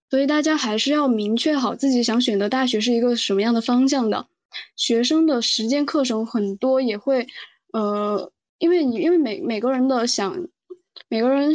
[0.10, 4.26] 所以大家还是要明确好自己想选的大学是一个什么样的方向的。
[4.76, 7.28] 学生的实践课程很多也会，
[7.74, 10.48] 呃，因为你因为每每个人的想，
[11.10, 11.54] 每个人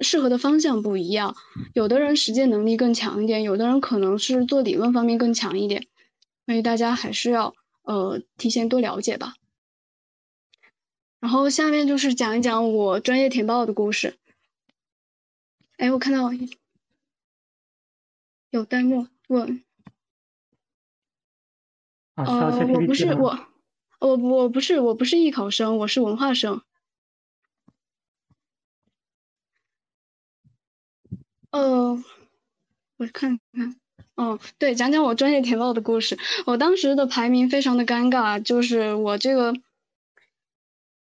[0.00, 1.34] 适合的方向不一样，
[1.72, 5.86] 有的人实践能力更强一点，有的人可能是做理论方面更强一点，
[6.44, 7.54] 所以大家还是要
[7.88, 9.34] 呃提前多了解吧。
[11.20, 14.18] 然后下面就是讲一讲我专业填报的故事。
[15.78, 16.30] 哎，我看到
[18.50, 19.64] 有弹幕问，
[22.14, 23.48] 呃，我不是我，
[24.00, 26.62] 我我不是我不是艺考生，我是文化生。
[31.50, 32.04] 呃，
[32.96, 33.80] 我看看，
[34.20, 36.18] 嗯，对，讲讲我专业填报的故事。
[36.44, 39.54] 我当时的排名非常的尴尬，就是我这个。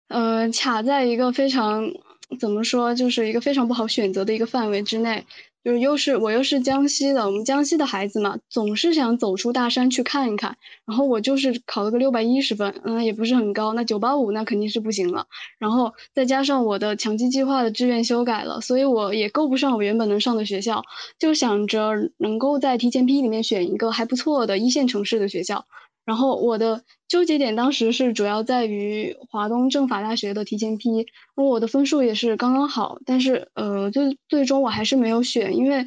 [0.09, 1.91] 呃，卡在一个非常
[2.39, 5.27] 怎么说，就是一个非常不好选择的一个范围之内。
[5.67, 10.57] 就是又是我又是江西的，我们江西的孩子嘛，总是想走出大山去看一看。
[10.85, 13.73] 然后我就是考了个六百一十分，嗯，也不是很高。
[13.73, 15.27] 那九八五那肯定是不行了。
[15.59, 20.85] 然后再加上我的强基计划的志愿修改了，所以我也够不上我原本能上的学校。
[21.19, 25.67] 就想着能够在提前批里面选一个还不错的一线城市的学校。
[26.07, 35.85] 然后我的纠结点当时是主要在于华东政法大学的提前批，我的分数也是刚刚好，但是呃，最最终我还是没有选，因为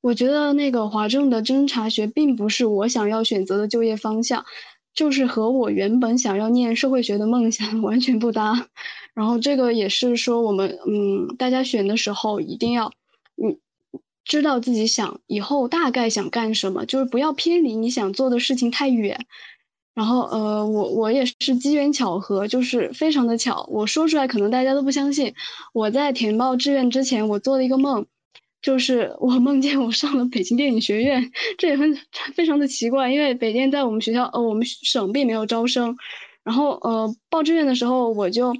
[0.00, 4.44] 我觉得那个华政的侦查学并不是我想要选择的就业方向，
[4.94, 8.68] 就是和我原本想要念社会学的梦想 完全不搭。
[9.12, 12.92] 然后这个也是说我们嗯，大家选的时候一定要
[13.42, 13.58] 嗯
[14.28, 19.26] 知道自己想以后大概想干什么，就是不要偏离你想做的事情太远。
[19.94, 23.66] 然后呃，我我也是机缘巧合，就是非常的巧。
[23.68, 25.34] 我说出来可能大家都不相信。
[25.72, 28.06] 我在填报志愿之前，我做了一个梦，
[28.62, 31.98] 就是我梦见我上了北京电影学院，这也很
[32.32, 35.96] 非常的奇怪，因为北电在我们学校呃我们省并没有招生。
[36.44, 38.54] 然后呃报志愿的时候，我就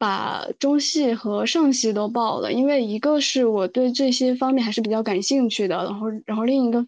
[0.00, 6.84] 把中戏和上戏都报了，因为一个是我对这些方面还是比较感兴趣的，然后然后另一个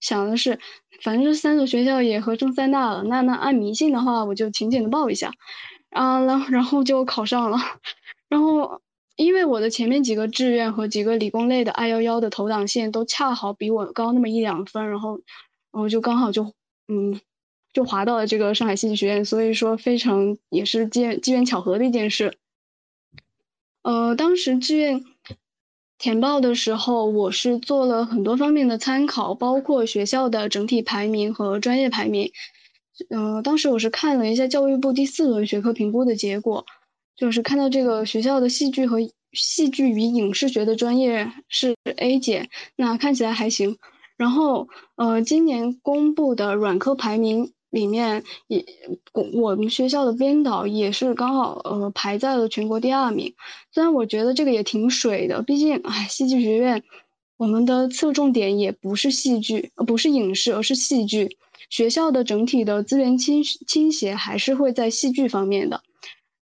[0.00, 0.58] 想的是。
[1.02, 5.32] 反正这三所学校也合中三大了，那那按迷信的话，我就勤俭的报一下，
[5.90, 7.58] 啊，然后然后就考上了，
[8.28, 8.80] 然后
[9.16, 15.16] 因为我的前面几个志愿和几个理工类的二幺幺的投档线都恰好比我高那么一两分，然后，
[15.72, 16.52] 然后就刚好就
[16.86, 17.20] 嗯，
[17.72, 22.38] 就滑到了这个上海戏剧学院，所以说非常也是机机缘巧合的一件事，
[23.82, 25.04] 呃，当时志愿。
[25.98, 32.32] 填报的时候，我是做了很多方面的参考，包括学校的整体排名和专业排名。
[33.08, 36.66] 嗯，当时我是看了一下教育部第四轮学科评估的结果，
[37.16, 38.98] 就是看到这个学校的戏剧和
[39.32, 43.78] 戏剧与影视学的专业是 A 减，那看起来还行。
[44.16, 47.52] 然后，呃，今年公布的软科排名。
[47.72, 48.62] 里面也，
[49.14, 53.34] 我我们学校的编导也是刚好呃排在了全国第二名。
[53.72, 56.82] 虽然我觉得这个也挺水的，毕竟哎，戏剧学院
[57.38, 61.38] 我们的侧重点也不是戏剧，不是影视，而是戏剧。
[61.70, 65.82] 学校的整体的资源倾倾斜还是会在戏剧方面的。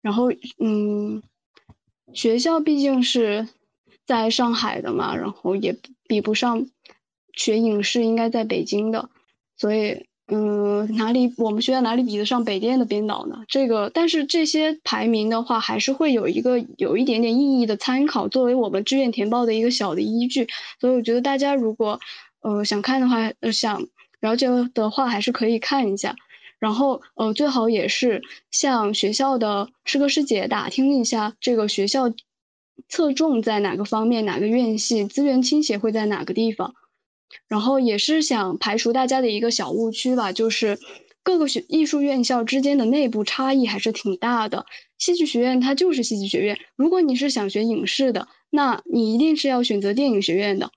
[0.01, 1.21] 然后嗯，
[2.11, 3.47] 学校毕竟是
[4.07, 6.65] 在上海的嘛，然后也比不上
[7.33, 9.11] 学影视应该在北京的，
[9.55, 10.08] 所以。
[10.31, 13.43] 嗯，哪里我们学校哪里比得上北电的编导呢？
[13.47, 20.47] 这个，但是这些排名的话，还是会有一个有一点点意义的参考，作为我们志愿填报的一个小的依据。
[20.79, 21.99] 所以我觉得大家如果
[22.41, 23.87] 呃想看的话，呃想
[24.21, 26.15] 了解的话，还是可以看一下。
[26.59, 32.13] 然后呃最好也是向学校的师哥师姐打听一下，这个学校
[32.87, 36.75] 侧重在哪个方面，哪个院系资源倾斜会在哪个地方。
[37.47, 40.79] 然后也是想排除大家的一个小误区吧，就是
[41.23, 44.65] 各个学艺术院校之间的内部差异还是挺大的。
[44.97, 50.71] 戏剧学院它就是戏剧学院，如果你是想学影视的，那你一定是要选择电影学院的。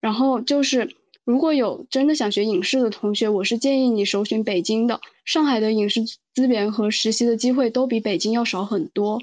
[0.00, 5.00] 然后就是如果有真的想学影视的同学，我是建议你首选北京的。
[5.24, 6.02] 上海的影视
[6.34, 9.22] 资源和实习的机会都比北京要少很多。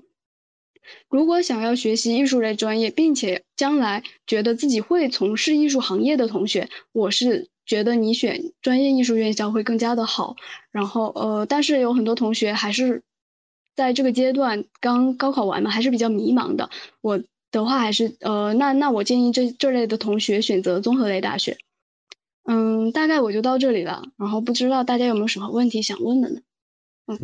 [1.10, 10.36] 如果想要学习艺术类专业，并且将来觉得自己会从事艺术行业的同学，我是觉得你选专业艺术院校会更加的好。
[10.72, 13.04] 然后，呃，但是有很多同学还是
[13.76, 16.70] 在这个阶段刚高考完嘛，还是比较迷茫的。
[17.02, 21.58] 我的话还是，呃，那那我建议这这类的同学选择综合类大学。
[22.44, 24.04] 嗯，大概我就到这里了。
[24.18, 26.42] 然后不知道大家有没有什么问题想问的呢？
[27.08, 27.20] 嗯，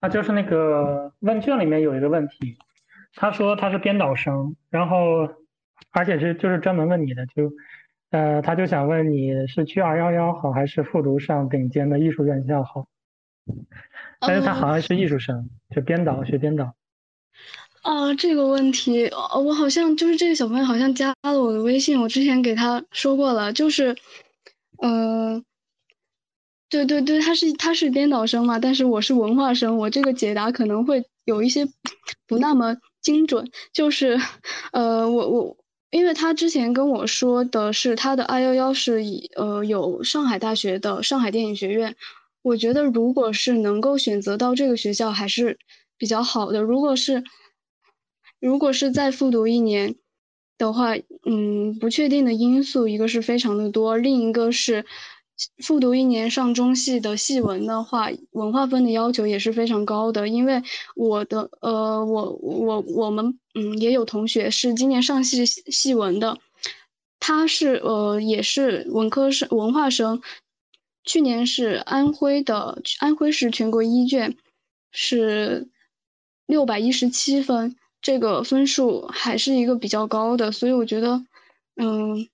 [0.00, 2.56] 那就是那个问卷里面有一个问题。
[3.14, 5.28] 他说他是编导生，然后
[5.90, 7.52] 而且是就是专门问你的，就
[8.10, 12.86] 呃他就想问你是去二幺幺好还是复读上顶尖的艺术院校好？
[14.20, 16.74] 但是他好像是艺术生，就编导学编导。
[17.82, 19.10] 啊，这个问题，
[19.44, 23.96] 我好像就是这个小朋友好像加了我的微信，我之前给他说过了，就是
[24.80, 25.44] 嗯，
[26.70, 31.66] 对对对，他是他是编导生嘛，但是我是文化生，我这个解答可能会有一些
[32.28, 32.76] 不那么。
[33.02, 34.18] 精准就是，
[34.72, 35.56] 呃，我我，
[35.90, 41.96] 因为他之前跟我说的是他的二幺幺是以呃有上海大学的上海电影学院，
[42.42, 45.58] 我觉得如果是能够选择到这个学校还是
[45.98, 46.62] 比较好的。
[46.62, 47.24] 如果是
[48.40, 49.96] 如果是再复读一年
[50.56, 50.94] 的话，
[51.26, 54.84] 嗯，不确定的因素一个是非常的多，另一个是。
[55.64, 60.28] 复读一年上中戏的戏文的话，文化分的要求也是非常高的。
[60.28, 60.62] 因为
[60.94, 66.38] 我的呃，我我我们嗯也有同学是今年上戏戏文的，
[67.18, 70.22] 他是呃也是文科生文化生，
[71.04, 74.36] 去年是安徽的安徽市全国一卷，
[74.92, 75.68] 是
[76.46, 81.24] 六百一十七分，这个分数还是一个比较高的，所以我觉得
[81.76, 82.28] 嗯。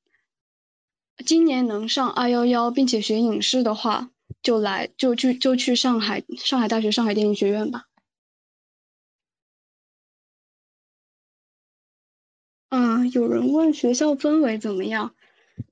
[1.24, 4.10] 今年能上二幺幺，并且学影视的话，
[4.42, 7.84] 就来就去就去上海上海大学上海电影学院吧。
[12.70, 15.14] 嗯，有人问学校氛围怎么样？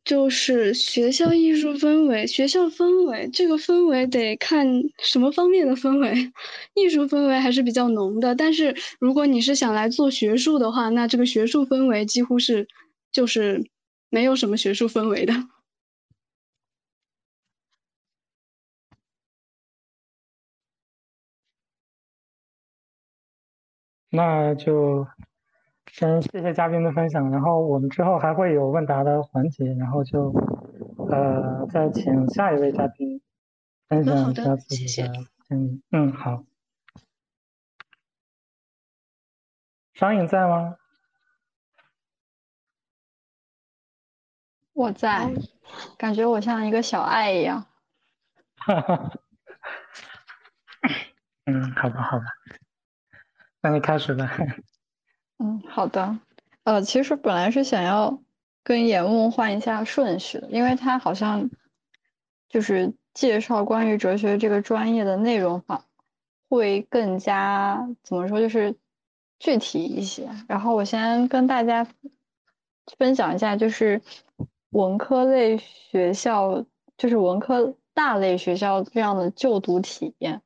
[0.05, 4.67] 就是学校艺术氛围，学校氛围，这个氛围得看
[4.99, 6.33] 什么方面的氛围。
[6.75, 12.67] 艺术氛围还是比较浓的，但是如果你是想来做学术的话，那这个学术氛围几乎是
[13.13, 13.65] 就是
[14.09, 15.33] 没有什么学术氛围的。
[24.11, 25.07] 那就
[25.93, 30.33] 先谢谢嘉宾的分享，然后我们之后还会有问答的环节，然后就
[31.11, 33.21] 呃再请下一位嘉宾
[33.89, 35.13] 分享一下自己的
[35.49, 35.83] 经历。
[35.91, 36.45] 嗯，好。
[39.93, 40.77] 商颖在吗？
[44.77, 45.33] 我在，
[45.97, 47.65] 感觉我像一个小爱一样。
[48.57, 49.11] 哈哈。
[51.47, 52.25] 嗯，好吧，好吧。
[53.63, 54.31] 那你开始吧。
[55.41, 56.19] 嗯，好的。
[56.65, 58.23] 呃，其实本来是想要
[58.63, 61.49] 跟严梦换一下顺序的，因为他好像
[62.51, 65.87] 就是介绍关于哲学这个专业的内容话，
[66.51, 68.77] 会更加怎么说，就是
[69.39, 70.29] 具体一些。
[70.47, 71.87] 然后我先跟大家
[72.99, 74.03] 分享一下，就是
[74.71, 76.65] 文科类学校，
[76.97, 80.43] 就是文科大类学校这样的就读体验。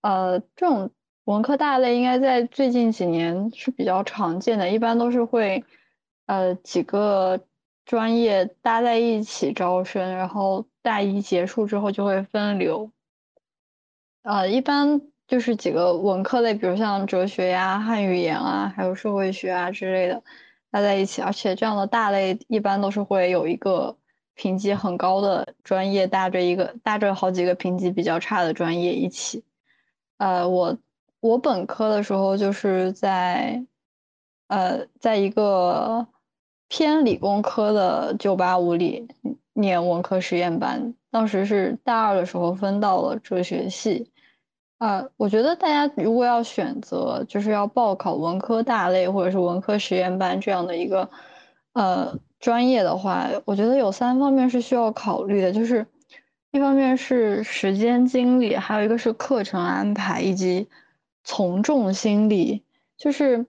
[0.00, 0.90] 呃，这种。
[1.26, 5.64] 文科大类应该在最近几年是比较常见的，一般都是会，
[6.26, 7.40] 呃，几个
[7.84, 12.92] 专业搭在一起招生，然后大一结束之后就会分流。
[14.22, 20.22] 呃，一般就是几个文科类，比如像哲学呀、汉语言啊，还有社会学啊之类的
[20.76, 23.96] 搭在一起，而且这样的大类一般都是会有一个
[24.34, 29.42] 评级很高的专业搭着一个搭着好几个评级比较差的专业一起。
[30.18, 30.76] 呃，我。
[31.20, 33.64] 我本科的时候就是在，
[34.46, 36.06] 呃，在一个
[36.68, 39.08] 偏理工科的985里
[39.54, 44.08] 念文科实验班，当时是大二的时候分到了哲学系。
[44.78, 51.08] 呃，我觉得大家如果要选择，就是要报考文科大类或者是文科实验班这样的一个
[51.72, 55.86] 呃专业的话，我觉得有三方面是需要考虑的，就是
[56.50, 60.68] 一方面是时间精力，还有一个是课程安排以及。
[61.28, 62.62] 从众心理
[62.96, 63.46] 就是，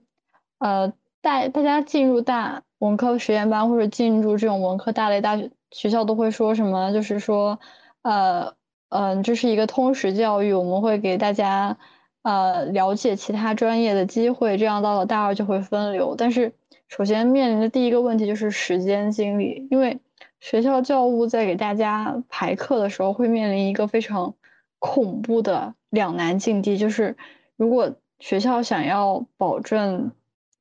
[0.58, 6.92] 呃，大大家进入大文科实验班或者进入这种文科大类大学学校都会说什么？
[6.92, 7.60] 就是说，
[8.02, 8.52] 呃，
[8.88, 11.76] 嗯，这是一个通识教育，我们会给大家，
[12.22, 16.14] 呃，了解其他专业的机会，这样到了大二就会分流。
[16.16, 16.52] 但是，
[16.88, 19.98] 首先面临的第一个问题就是时间精力，因为
[20.40, 24.34] 学校教务在给大家排课的时候会面临一个非常
[24.78, 27.16] 恐怖的两难境地，就是。
[27.58, 30.12] 如果学校想要保证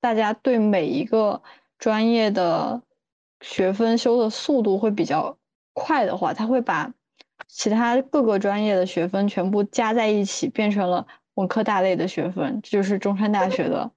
[0.01, 1.43] 大家对每一个
[1.77, 2.81] 专业的
[3.39, 5.37] 学分修的速度会比较
[5.73, 6.91] 快的话，他会把
[7.47, 13.91] 其他各个专业的学分全部加在一起，变成了文科大类的学分，这就是中山大学的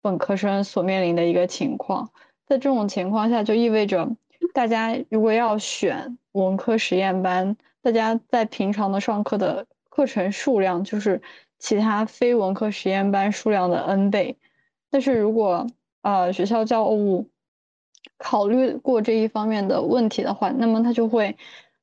[0.00, 2.10] 本科生所面临的一个情况。
[2.46, 4.08] 在这种情况下，就意味着
[4.52, 11.20] 大家如果要选文科实验班，大家在平常的上课的课程数量就是。
[11.62, 14.38] 其他非文科实验班数量的 n 倍，
[14.90, 15.66] 但是如果
[16.00, 17.28] 呃学校教务
[18.16, 21.36] 考虑过这一方面的问题的话，那么他就会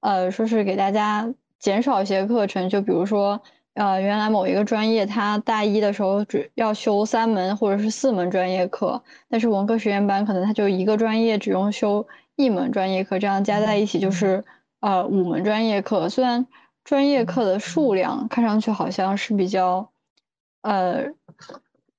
[0.07, 3.41] 呃说是给大家减少一些课程，就比如说
[3.73, 14.43] 呃原来某一个专业他大一的时候只要修三门或者是四门专业课，但是文科实验班可能他就一个专业只用修一门专业课，这样加在一起就是
[14.79, 16.47] 呃五门专业课，虽然。
[16.87, 19.89] 专业课的数量看上去好像是比较，
[20.61, 21.03] 呃，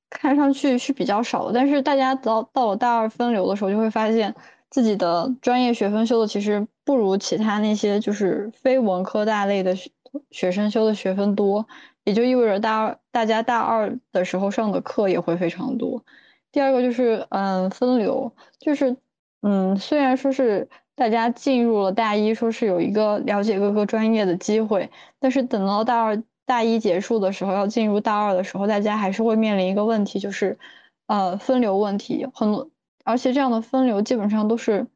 [0.09, 4.35] 看上去是比较少的，但是大家到到了大二分流的时候，就会发现
[4.71, 9.91] 自己的专业学分修的其实不如其他那些就是非文科大类的学
[10.31, 11.67] 学生修的学分多，
[12.05, 16.03] 也就意味着大二大家大二的时候上的课也会非常多。
[16.51, 18.97] 第二个就是，嗯，分流，就是，
[19.43, 20.67] 嗯，虽然说是。
[20.95, 30.59] 大家进入了大一，说是有一个了解各个专业的机会，但是等到大二大一结束的时候，要进入大二的时候，大家还是会面临一个问题，就是，
[31.07, 32.27] 呃，分流问题。
[32.35, 32.69] 很多，
[33.05, 34.89] 而且这样的分流基本上都是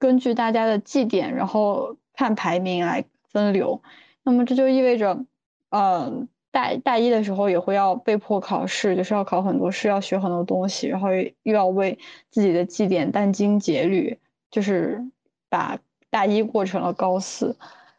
[0.00, 3.80] 根据大家的绩点，然后看排名来分流。
[4.24, 5.24] 那么这就意味着，
[5.68, 11.10] 呃，大大一的时候也会要被迫考试，就是要考很多试，要学很多东西，然后
[11.44, 11.96] 又要为
[12.30, 14.18] 自己的绩点殚精竭虑，
[14.50, 15.08] 就是。
[15.52, 15.76] 把
[16.10, 17.56] 大一过成了高四，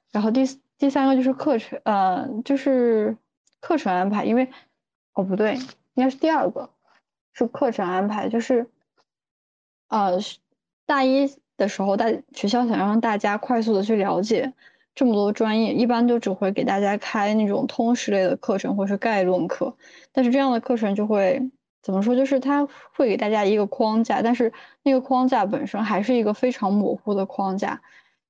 [0.10, 0.46] 然后第
[0.78, 3.18] 第三个就是课程，呃，就是
[3.60, 4.48] 课程安排，因为
[5.12, 5.56] 哦不对，
[5.96, 6.70] 应该是第二个，
[7.34, 8.70] 是课程安排，就是
[9.90, 10.14] 呃
[10.86, 11.28] 大一
[11.62, 14.52] 的时候，大学校想让大家快速的去了解
[14.94, 19.76] 这么多专业，一般就只会给大家开那种通识类的课程或是概论课，
[20.12, 21.42] 但是这样的课程就会
[21.82, 22.16] 怎么说？
[22.16, 24.52] 就是它会给大家一个框架，但是
[24.84, 27.82] 那个框架本身还是一个非常模糊的框架，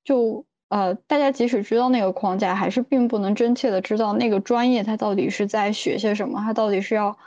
[0.04, 0.46] 就。
[0.72, 7.18] 呃，大家即使知道那个框架，还是并不能真切的知道那个专业它到底是在学些什么，它到底是要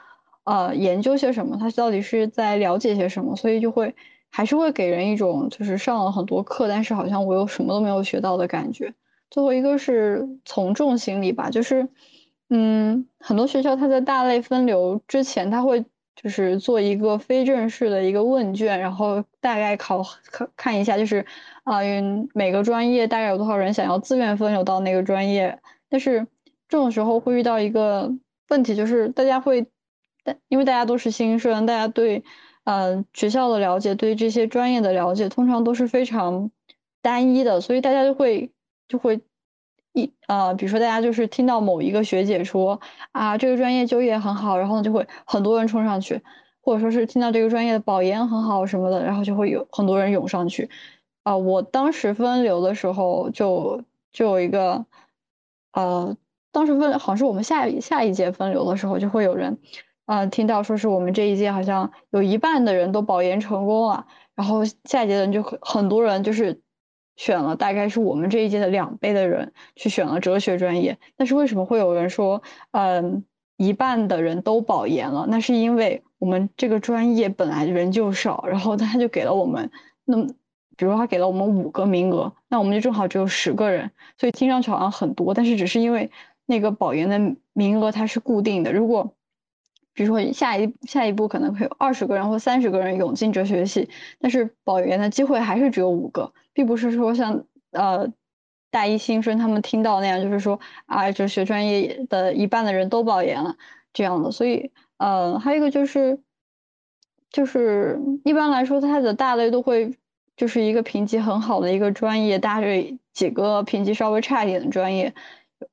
[0.45, 3.95] 呃研究些什么，它到底是在了解些什么，所以就会
[4.37, 8.93] 还是会给人一种就是上了很多课，但是好像我又什么都没有学到的感觉。
[9.31, 11.89] 最后一个是从众心理吧，就是
[12.51, 15.85] 嗯，很多学校它在大类分流之前，它会
[16.17, 21.25] 就是做一个非正式的一个问卷，然后大概考看看一下，就是。
[21.65, 21.79] 啊，
[22.35, 25.59] 每个专业大概有多少人想要自愿分流到那个专业？
[25.89, 26.27] 但是
[26.69, 28.13] 这种时候会遇到一个
[28.51, 29.67] 问题，就是大家会，
[30.25, 32.23] 但因为大家都是新生，大家对
[32.65, 36.51] 呃学校的了解，对这些专业的了解，通常都是非常
[37.03, 38.51] 单一的，所以大家就会
[38.89, 39.21] 就会
[39.93, 42.81] 一呃，比如说大家就是听到某一个学姐说
[43.13, 46.21] 啊，这个专业就业很好，然后就会很多人冲上去，
[46.61, 50.69] 或者说是听到这个专业的保研很好什么的，然后就会有很多人涌上去。
[51.23, 54.85] 啊，我当时分流的时候就就有一个，
[55.73, 56.17] 呃，
[56.53, 59.59] 当时分好像是我们下下一届分流的时候，就会有人，
[60.07, 66.61] 呃，听到说是我们这一届好像有一半的人都保研成功了，然后下一届的就很很多人就是
[67.17, 70.99] 选了，大概是我们这一届的两倍的人去选了哲学专业。
[71.17, 72.43] 但是为什么会有人说，
[72.73, 73.25] 嗯，
[73.57, 75.27] 一半的人都保研了？
[75.29, 79.71] 那是因为我们这个专业本来人就少，然后他就给了我们
[80.05, 80.27] 那么。
[80.77, 83.89] 比如说他给了我们五个名额，那我们就正好只有十个人，
[84.19, 86.11] 所以听上去好像很多，但是只是因为
[86.47, 88.73] 那个保研的名额它是固定的。
[88.73, 89.15] 如果
[89.95, 93.89] 比如说下一下一步可能会有二十个人或三十个人涌进哲学系，
[94.19, 98.13] 但是保研的机会还是只有五个，并不是说像呃
[98.71, 103.57] 大一新生他们听到那样，就是说啊哲学专业的一半的人都保研了
[103.93, 104.31] 这样的。
[104.31, 106.21] 所以呃还有一个就是
[107.31, 109.97] 就是一般来说它的大类都会。
[110.37, 112.67] 就是一个评级很好的一个专业，搭着
[113.13, 115.15] 几个评级稍微差一点的专业，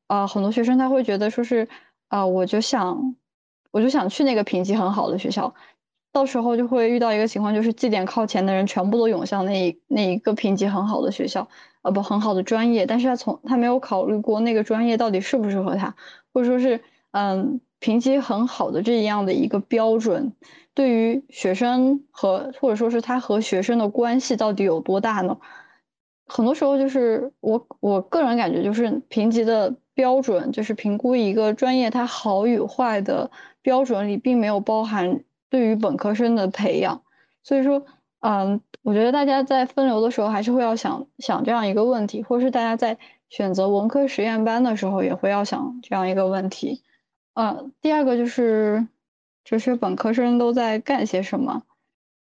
[0.06, 1.68] 啊，很多学生他会觉得说是，
[2.10, 3.16] 啊，我就想，
[3.72, 5.54] 我就想去那个评级很好的学校，
[6.12, 11.48] 到时候就会遇到一个情况，就是绩点靠前的人全部都涌向那一那一个评级很好的学校，
[11.82, 15.96] 呃，不很好的专业，但是他从他没有考虑过那个专业到底适不适合他，
[16.34, 20.34] 或者说是，嗯，评级很好的这样的一个标准。
[20.74, 25.38] 对于学生和或者说是他和学生的关系到底有多大呢？
[26.28, 33.30] 很多时候就是我我个人感觉就是评级的标准，就是评估一个专业它好与坏的
[33.62, 37.02] 标准里，并没有包含对于本科生的培养。
[37.44, 37.84] 所以说，
[38.20, 42.98] 嗯，我觉得大家在分流的时候还是会要想想这样一个问题，或是大家在
[43.30, 46.82] 选择文科实验班的时候也会要想这样一个问题。
[47.34, 48.88] 呃，第二个就是。
[49.44, 51.64] 哲学本科生都在干些什么？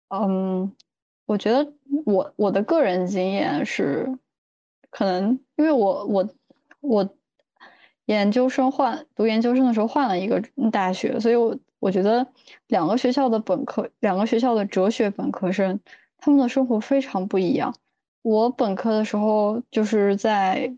[0.09, 0.73] 嗯，
[1.27, 1.71] 我觉得
[2.05, 4.17] 我我的个人经验是，
[4.89, 6.29] 可能因为我我
[6.81, 7.09] 我
[8.05, 12.27] 研究生换读研究生的时候换了一个大学，所以我我觉得
[12.67, 15.79] 两个学校的本科，两个学校的哲学本科生，
[16.17, 17.75] 他们的生活非常不一样。
[18.21, 20.75] 我本科的时候就是在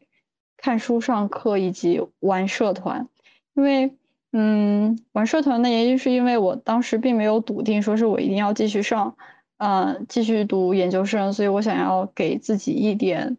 [0.58, 3.08] 看书、上课以及玩社团，
[3.54, 3.96] 因为。
[4.34, 9.16] 嗯，玩社团的原因是因为我当时并没有笃定说是我一定要继续上，
[9.58, 13.38] 嗯，继续读研究生，所以我想要给自己一点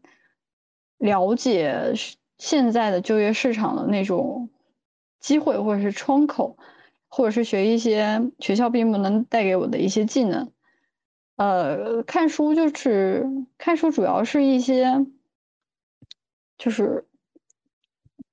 [0.98, 1.92] 了解
[2.38, 4.50] 现在的就业市场的那种
[5.20, 6.56] 机会或者是窗口，
[7.08, 10.50] 或者是学一些学校并不能带给我的一些技能。
[11.36, 13.26] 呃，看书就是
[13.58, 15.06] 看书，主要是一些
[16.56, 17.04] 就是。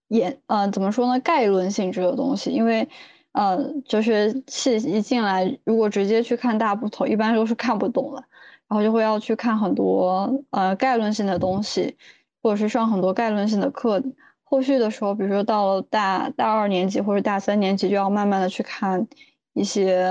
[0.08, 1.20] 也呃怎么说呢？
[1.20, 2.88] 概论性质的东西，因为
[3.36, 8.24] 呃哲学系一进来，如果直接去看大部头，一般都是看不懂的，
[8.70, 11.98] 然后就会要去看很多呃概论性的东西，
[12.42, 14.02] 或者是上很多概论性的课。
[14.46, 19.06] 后续的时候，比如说到了大大二年级或者大三年级，就要慢慢的去看
[19.52, 20.08] 一些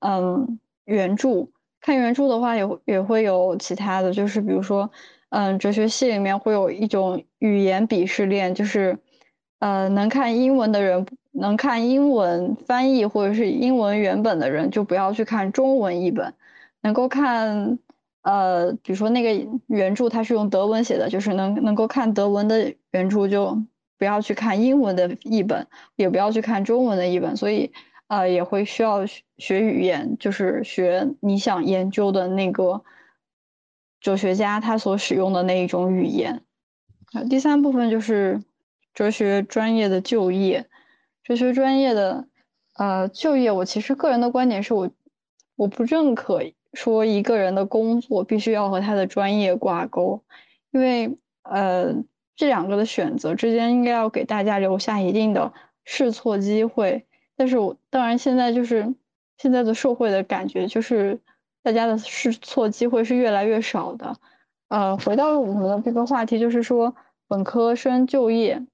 [0.00, 1.48] 嗯原著。
[1.80, 4.90] 看原著的话，也也会有其他的就是，比如说
[5.30, 8.98] 嗯哲学系里面会有一种语言鄙视链，就是。
[9.58, 11.06] 呃，能看英文的人，
[11.38, 16.34] 能看英文翻译或者是英文原本的人，就不要去看中文译本。
[16.82, 17.78] 能够看，
[18.22, 23.60] 呃，比如说那个原著它是用德文写的，就是能能够看德文的原著，就
[23.98, 25.66] 不要去看英文的译本，
[25.96, 27.36] 也不要去看中文的译本。
[27.36, 27.72] 所以，
[28.08, 29.04] 呃，也会需要
[29.38, 32.82] 学语言，就是学你想研究的那个
[34.00, 36.42] 哲学家他所使用的那一种语言。
[37.28, 38.40] 第三部分就是
[38.94, 40.66] 哲学专业的就业，
[41.26, 42.28] 哲学专业的
[42.76, 44.88] 呃就业，我其实个人的观点是我
[45.56, 46.40] 我不认可
[46.72, 50.22] 说一个人的工作必须要和他的专业挂钩，
[50.70, 51.96] 因为呃
[52.36, 55.52] 这两个的选择之间应该要给大家留下一定的
[55.84, 57.04] 试错机会。
[57.36, 58.94] 但是我当然现在就是
[59.36, 61.18] 现在的社会的感觉就是
[61.64, 64.16] 大家的试错机会是越来越少的。
[64.68, 66.94] 呃，回到我们的这个话题，就是说。
[67.28, 68.64] 本科生就业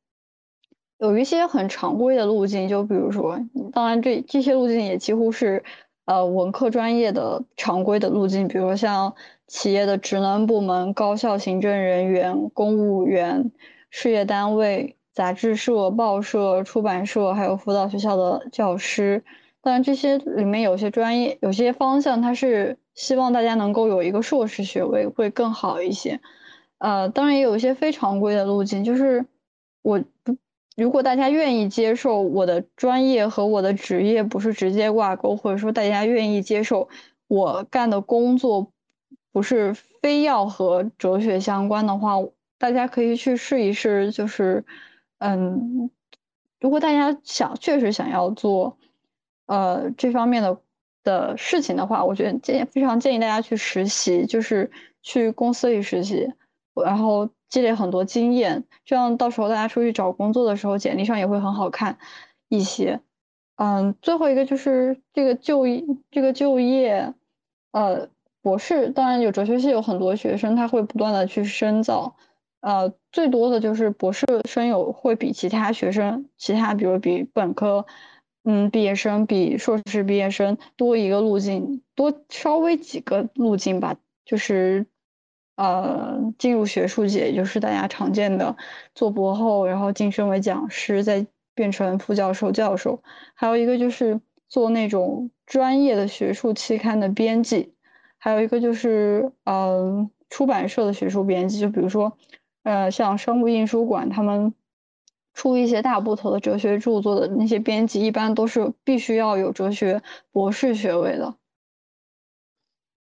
[1.03, 3.37] 有一些很常规的路径，就比如说，
[3.73, 5.65] 当然这这些路径也几乎是
[6.05, 9.13] 呃文科专业的常规的路径，比如说像
[9.49, 13.51] 企业的职能部门、高校行政人员、公务员、
[13.91, 19.25] 事业单位、杂志社、报社、出版社，还有辅导学校的教师。
[19.61, 26.21] 当然这些里面有些专业、有些方向，它是希望大家能够有一个硕士学位会更好一些。
[26.79, 29.25] 呃，当然也有一些非常规的路径，就是
[29.83, 30.37] 我不，
[30.77, 36.89] 如果大家愿意接受我的专业和我的职业不是直接挂钩，或者说大家愿意接受
[37.29, 38.73] 我干的工作
[39.33, 42.17] 不是非要和哲学相关的话，
[42.59, 44.11] 大家可以去试一试。
[44.13, 44.65] 就是，
[45.19, 45.91] 嗯，
[46.61, 48.79] 如果大家想确实想要做
[49.47, 50.59] 呃这方面的
[51.05, 54.71] 的事情的话，我觉得建非常建议大家去实习，就是
[55.03, 56.33] 去公司里实习。
[56.75, 61.99] 然后积累很多经验，这样到时候大家出去找工作的时候，简历上也会很好看
[62.49, 62.99] 一些。
[63.57, 67.13] 嗯，最后一个就是这个就业，这个就业，
[67.73, 68.09] 呃，
[68.41, 72.17] 博士当然有哲学系有很多学生，他会不断的去深造。
[72.63, 77.85] 呃，最多的就是博士生有会比其他学生，其他比如比本科，
[78.45, 83.95] 嗯，毕业生比硕士毕业生多一个路径，多稍微几个路径吧，
[84.25, 84.87] 就是。
[85.63, 88.57] 呃，进入学术界，也就是大家常见的
[88.97, 93.01] 做博后，然后晋升为讲师，再变成副教授、教授。
[93.35, 97.75] 还有一个就是做那种专业的学术期刊的编辑，
[98.19, 101.61] 还有一个就是嗯，出版社的学术编辑。
[101.61, 102.13] 就比如说，
[102.65, 104.53] 呃，像商务印书馆他们
[105.33, 110.03] 出一些大部头的哲学著作的那些编辑，一般都是必须要有哲学
[110.33, 111.37] 博士学位的。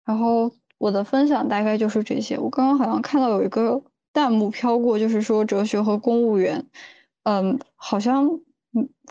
[0.05, 0.51] 然后。
[0.81, 2.35] 我的分享大概就是这些。
[2.39, 3.79] 我刚刚好像看到有一个
[4.11, 6.65] 弹幕飘过，就是说哲学和公务员，
[7.21, 8.27] 嗯，好像，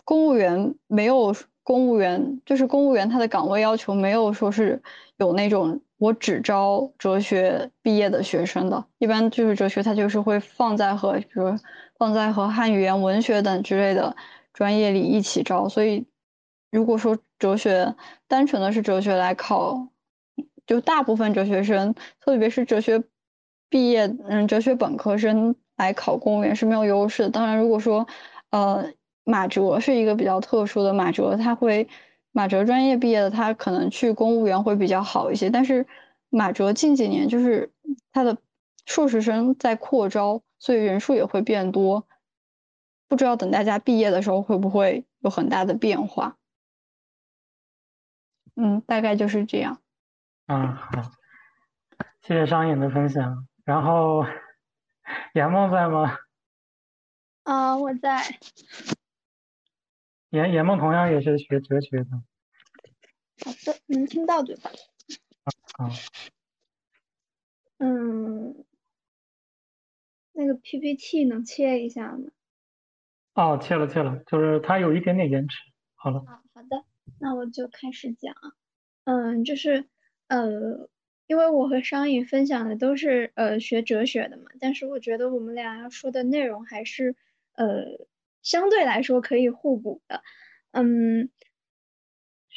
[0.03, 4.81] 公务员没有公务员，就是公务员他的岗位要求没有说是
[5.15, 11.55] 有那种我只招哲学毕业的学生的，一般就是哲学他就是会放在和比如
[11.97, 14.13] 放在和汉语言文学等之类的
[14.51, 16.05] 专业里一起招，所以
[16.69, 17.95] 如果说哲学
[18.27, 19.87] 单纯的是哲学来考。
[20.65, 23.03] 就大部分哲学生，特别是哲学
[23.69, 27.29] 毕业，嗯，哲学本科生来考公务员是没有优势的。
[27.29, 28.07] 当然，如果说，
[28.51, 28.91] 呃，
[29.23, 31.87] 马哲是一个比较特殊的，马哲他会，
[32.31, 35.49] 马哲专业毕业的，他可能去公务员会比较好一些。
[35.49, 35.85] 但是，
[36.29, 37.71] 马哲近几年就是
[38.11, 38.37] 他的
[38.85, 42.07] 硕士生在扩招，所以人数也会变多。
[43.07, 46.37] 不知道等大家毕业的时候会不会有很大的变化？
[48.55, 49.81] 嗯，大概就是这样。
[50.53, 50.89] 嗯，好，
[52.23, 53.47] 谢谢商颖的分享。
[53.63, 54.25] 然后，
[55.33, 56.17] 严梦在吗？
[57.43, 58.21] 啊，我在。
[60.31, 62.09] 严严梦同样也是学哲学的。
[63.45, 64.69] 好的，能听到对吧？
[65.77, 65.89] 好。
[67.77, 68.65] 嗯，
[70.33, 72.29] 那个 PPT 能切一下吗？
[73.35, 75.57] 哦，切了切了，就是它有一点点延迟。
[75.95, 76.19] 好了。
[76.27, 76.83] 啊，好的，
[77.21, 78.35] 那我就开始讲。
[79.05, 79.87] 嗯，就是。
[80.31, 80.89] 呃，
[81.27, 87.17] 因为我和商颖分享的都是呃学哲学的嘛，但是我觉得我们俩要说的内容还是
[87.55, 87.83] 呃
[88.41, 90.23] 相对来说可以互补的。
[90.71, 91.29] 嗯，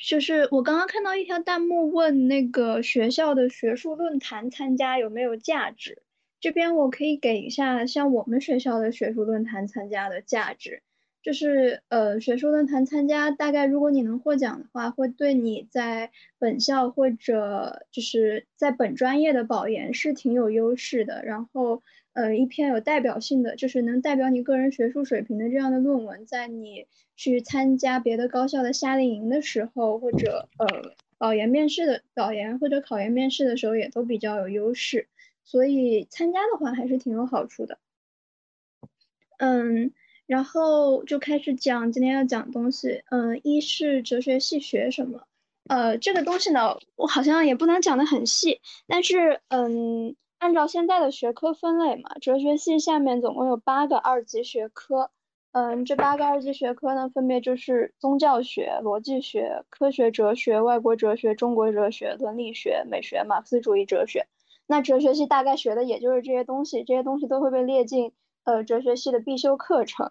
[0.07, 6.01] 就是我刚刚看到一条弹幕问那个学校的学术论坛参加有没有价值，
[6.39, 10.84] 这边我可以给一下像我们学校的学术论坛参加的价值。
[11.25, 21.25] 就是呃，学术论坛参加，大概如果你能获奖的话，会对你在本校或者就是在本专业的保研是挺有优势的。
[21.25, 35.09] 然后呃，一篇有代表性的，就是能代表你个人学术水平的这样的论文，在你去参加别的高校的夏令营的时候，或者呃保研面试的保研或者考研面试的时候，也都比较有优势。
[35.43, 37.79] 所以参加的话还是挺有好处的。
[39.39, 39.93] 嗯。
[40.27, 45.21] 然后就开始讲今天要讲的东西，嗯，一是哲学系学什么，
[45.69, 55.11] 呃，这个东西呢，我好像也不能讲的很细，但是，嗯，按照现在的学科分类嘛，哲学系下面总共有八个二级学科。
[55.57, 64.27] 嗯，这八个二级学科呢，分别就是宗教学、逻辑学、科学哲学、外国哲学、中国哲学、伦理学、美学、马克思主义哲学。
[64.67, 68.11] 那哲学系大概学的也就是这些东西，这些东西都会被列进
[68.45, 70.11] 呃哲学系的必修课程。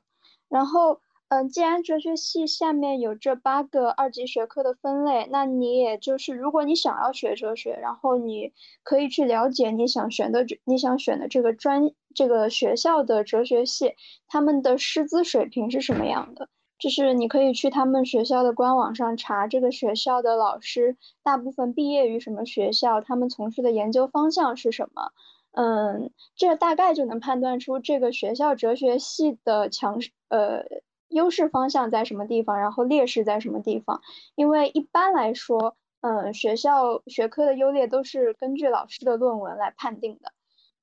[0.50, 8.54] 然后，嗯，既然哲学系下面有这八个二级学科的分类，那你也就是如果你想要学哲学，然后你
[8.84, 13.96] 可以去了解你想选的你想选的这个专这个学校的哲学系，
[14.28, 16.50] 他们的师资水平是什么样的。
[16.80, 25.12] 就是你可以去他们学校的官网上查这个学校的老师大部分毕业于什么学校，他们从事的研究方向是什么，
[25.54, 30.66] 嗯，这大概就能判断出这个学校哲学系的强势呃
[31.08, 34.02] 优势方向在什么地方，然后劣势在什么地方。
[34.36, 40.32] 因为一般来说，嗯，学校学科的优劣都是根据老师的论文来判定的，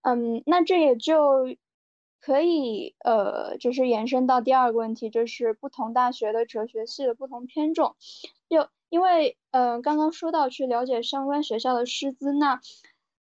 [0.03, 1.55] 嗯，那这也就。
[2.23, 7.97] 可以，呃，就是延伸到第二个问题，就是不同大学的哲学系的不同偏重，
[8.51, 12.61] 就因为，呃，刚刚说到去了解相关学校的师资，那。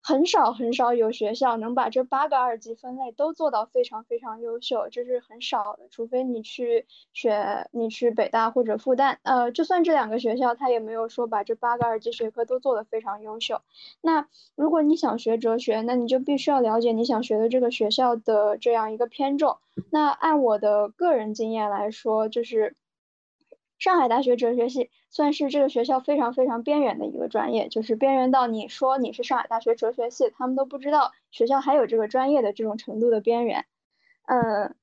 [0.10, 5.88] 很少很少有学校能把这八个二级分类都做到非常非常优秀，这是很少的。
[5.92, 13.62] 除非你去学，你去北大或者复旦，呃，就算这两个学校，他也没有说把这八个二级学科都做得非常优秀。
[14.02, 19.58] 那如果你想学哲学，那你就必须要了解你想学的这个学校的这样一个偏重。
[19.92, 22.76] 那按我的个人经验来说，就是
[23.80, 24.92] 上海大学哲学系。
[25.12, 33.66] 算是这个学校非常非常边缘的一个专业，就是边缘到你说你是上海大学哲学系，他们都不知道学校还有这个专业的这种程度的边缘。
[34.28, 34.76] 嗯，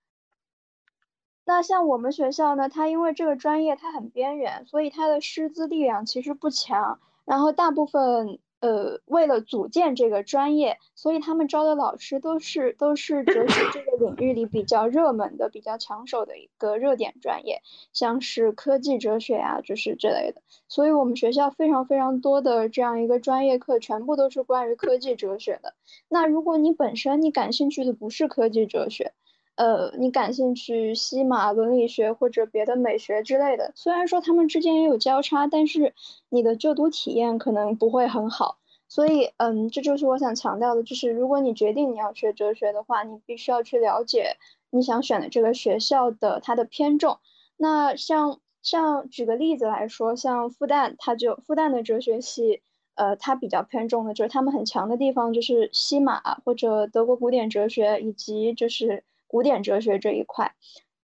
[1.45, 8.41] 那像我们学校呢，它因为这个专业它很边缘，所以它的师资力量其实不强，然后大部分。
[8.67, 17.63] 呃，为了组建这个专业，所以他们招的老师都是都是哲 学这个领域里比较热门的、比较抢手的一个热点专业，
[17.93, 20.43] 像是科技哲学啊，就是之类的。
[20.67, 25.75] 所以我们学校非常非常多的这样一个专业课，全部都是关于科技哲学的。
[26.09, 29.13] 那如果你本身你感兴趣的不是科技哲学，
[29.57, 35.95] 呃，你感兴趣西马伦理学或者别的美学之类的，虽然说他们之间也有交叉，但是
[36.29, 38.59] 你的就读体验可能不会很好。
[38.89, 44.37] 所以，嗯，这就是我想强调的，就是如果你决定你要学哲学的话，你必须要去了解
[44.71, 47.19] 你想选的这个学校的它的偏重。
[47.57, 52.61] 那像像举个例子来说，像复旦，它就复旦的哲学系，
[52.95, 60.55] 呃，它比较偏重的就是他们很强的地方就是西马或者德国古典哲学以及就是古典哲学这一块。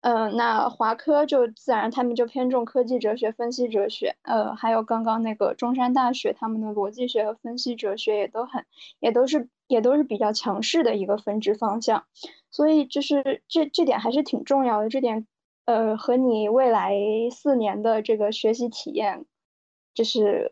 [0.03, 8.65] 嗯，那华科就自然他们就偏重科技哲学、分析哲学，呃，还有刚刚那个中山大学他们的逻辑学和分析哲学也都很，
[8.99, 12.05] 也都是也都是比较强势的一个分支方向，
[12.51, 15.27] 所以就是这这点还是挺重要的，这点
[15.67, 16.95] 呃和你未来
[17.31, 19.27] 四年的这个学习体验
[19.93, 20.51] 就是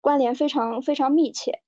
[0.00, 1.60] 关联非常非常密切。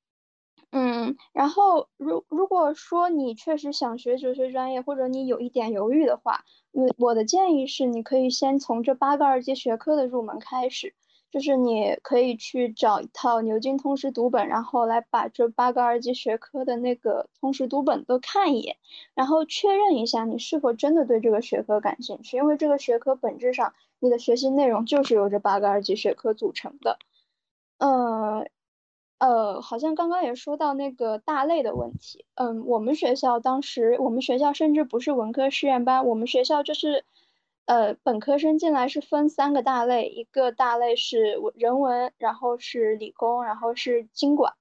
[0.73, 10.95] 嗯，然后如如果说你确实想学哲学专业，或者你有一点犹豫的话，我我的建议是，你可以先从这八个二级学科的入门开始，
[11.31, 18.79] 就是你可以去找一套牛津通识读本，然后来把这八个二级学科的那个通识读本都看一眼，
[19.15, 26.99] 然后确认一下你是否真的对这个学科感兴趣，因为这个学科本质上你的学习内容就是由这八个二级学科组成的，
[27.79, 28.49] 嗯。
[29.23, 32.25] 呃，好像刚刚也说到那个大类的问题。
[32.35, 37.05] 嗯，我们学校当时，我们学校甚至不是文科试验班，我们学校就是，
[37.67, 44.55] 呃，本科生进来是分三个大类，一个大类是人文，然后是理工，然后是经管。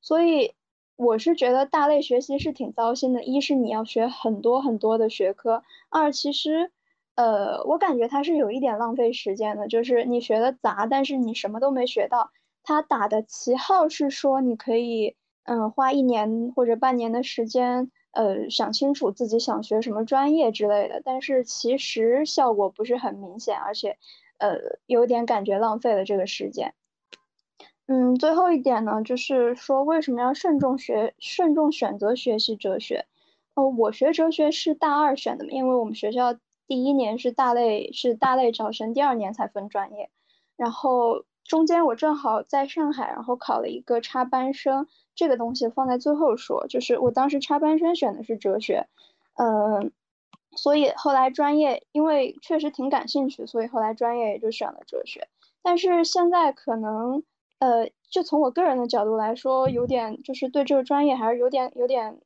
[0.00, 0.54] 所以
[0.96, 6.70] 我是觉得大类学习是挺糟心的，一是你要学很多很多的学科，二其实，
[7.16, 12.30] 呃，我感觉它是有一点浪费时间的，就是你学的杂，但是你什么都没学到。
[12.62, 21.02] 他打的旗号是说，你可以，嗯，花一年或者半年的时间，呃，想清楚自己想学什么专业之类的。
[21.04, 23.96] 但是其实效果不是很明显，而且，
[24.38, 26.74] 呃，有点感觉浪费了这个时间。
[27.86, 33.06] 嗯，最后一点呢，就是说为什么要慎重学、慎重选择学习哲学？
[33.54, 36.34] 哦，我学哲学是大二选的，因为我们学校
[36.68, 40.10] 第一年是大类，是大类招生，第二年才分专业，
[40.56, 41.24] 然后。
[41.50, 44.86] 中间我正好在上海，然后考了一个插班生，
[45.16, 46.68] 这个东西放在最后说。
[46.68, 48.86] 就是我当时插班生选的是哲学，
[49.34, 49.90] 嗯，
[50.52, 55.26] 所以后来专业因为确实挺感兴趣，所以后来专业也就选了哲学。
[55.60, 57.24] 但是现在可能
[57.58, 62.20] 呃，就从我个人的角度来说，有点就是对这个专业还是有点有点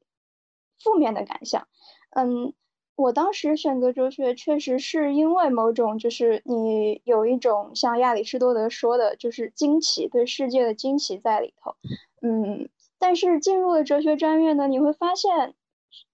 [0.79, 1.67] 负面的感想。
[2.11, 2.53] 嗯，
[2.97, 11.75] 我当时选择哲学，确实是因为某种就是你有一种像亚里士多德说的，就是惊奇对世界的惊奇在里头。
[12.23, 12.69] 嗯，
[12.99, 15.55] 但是进入了哲学专业呢，你会发现，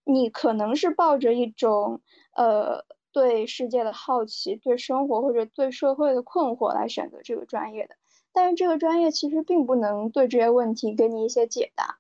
[0.04, 2.00] 你可能是抱着一种
[2.34, 7.96] 呃对世界的好奇、对生活或者对社会的困惑来选择这个专业的。
[8.32, 11.98] 但是这个专业其实并不能对这些问题给你一些解答。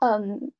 [0.00, 0.52] 嗯，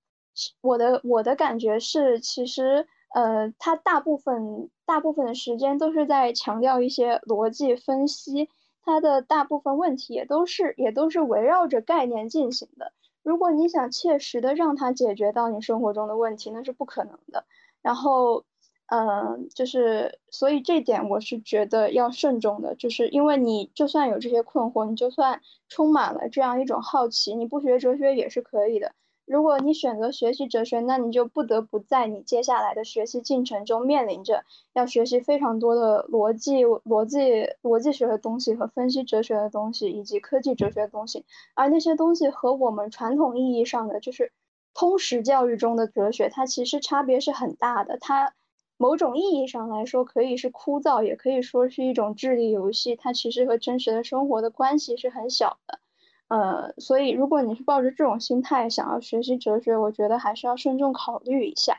[0.60, 2.86] 我的我的感觉是，其实
[3.16, 8.50] 呃，它大部分大部分的时间都是在强调一些逻辑分析，
[8.82, 12.92] 它的大部分问题也都是也都是围绕着概念进行的。
[13.22, 17.46] 如果你想切实的让它解决到你生活中的问题，那是不可能的。
[17.82, 18.44] 然后。
[18.88, 28.92] 嗯，就是所以这点我是觉得要慎重的，就是因为你就算有这些困惑，你就算充满了这样一种好奇，你不学哲学也是可以的。
[29.26, 37.18] 如果你选择学习哲学，那你就不得不在你接下来的学习进程中面临着要学习非常多的逻辑、逻辑、
[37.60, 41.24] 逻辑学的东西和分析哲学的东西，以及科技哲学的东西。
[41.54, 44.30] 而那些东西和我们传统意义上的就是
[44.74, 47.98] 通识教育中的哲学，它其实差别是很大的。
[48.00, 48.32] 它
[48.76, 52.94] 某种意义上来说，可以是枯燥，也可以说是一种智力游戏。
[52.94, 55.80] 它其实和真实的生活的关系是很小的，
[56.28, 61.78] 呃，所以如果你是抱着这种心态想要学习哲学，我觉得还是要慎重考虑一下。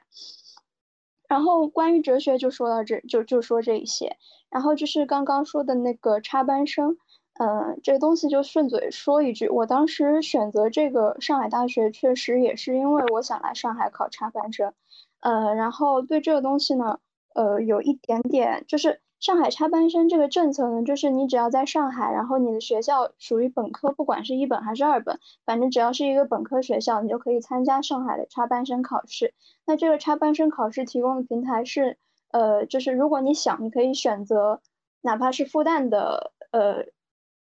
[1.27, 4.15] 然后关于哲学就说到这就就说这一些，
[4.49, 6.97] 然后就是刚刚说的那个插班生，
[7.37, 14.73] 嗯，这个东西就顺嘴说一句，我当时选择这个上海大学，确实也是因为我想来上海考插班生。
[15.19, 16.99] 呃，然后对这个东西呢，
[17.35, 29.33] 呃，有一点点，就是上海插班生这个政策呢，就是你只要在上海，然后你的学校属于本科，不管是一本还是二本，反正只要是一个本科学校，你就可以参加上海的插班生考试。
[29.65, 31.97] 那这个插班生考试提供的平台是，
[32.29, 34.61] 呃，就是如果你想，你可以选择
[35.01, 36.85] 哪怕是复旦的，呃，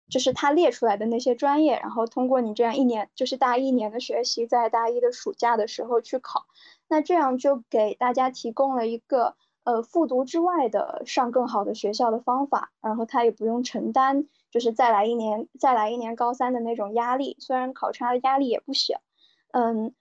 [0.10, 6.46] 就是他列出来的那些专业，然后通过你这样一年，就是大一年的学习，在大一的暑假的时候去考。
[6.88, 19.02] 那这样就给大家提供了一个呃复读之外的上更好的学校的方法，然后他也不用承担就是再来一年再来一年高三的那种压力，虽然考差的压力也不小，
[19.52, 19.94] 嗯，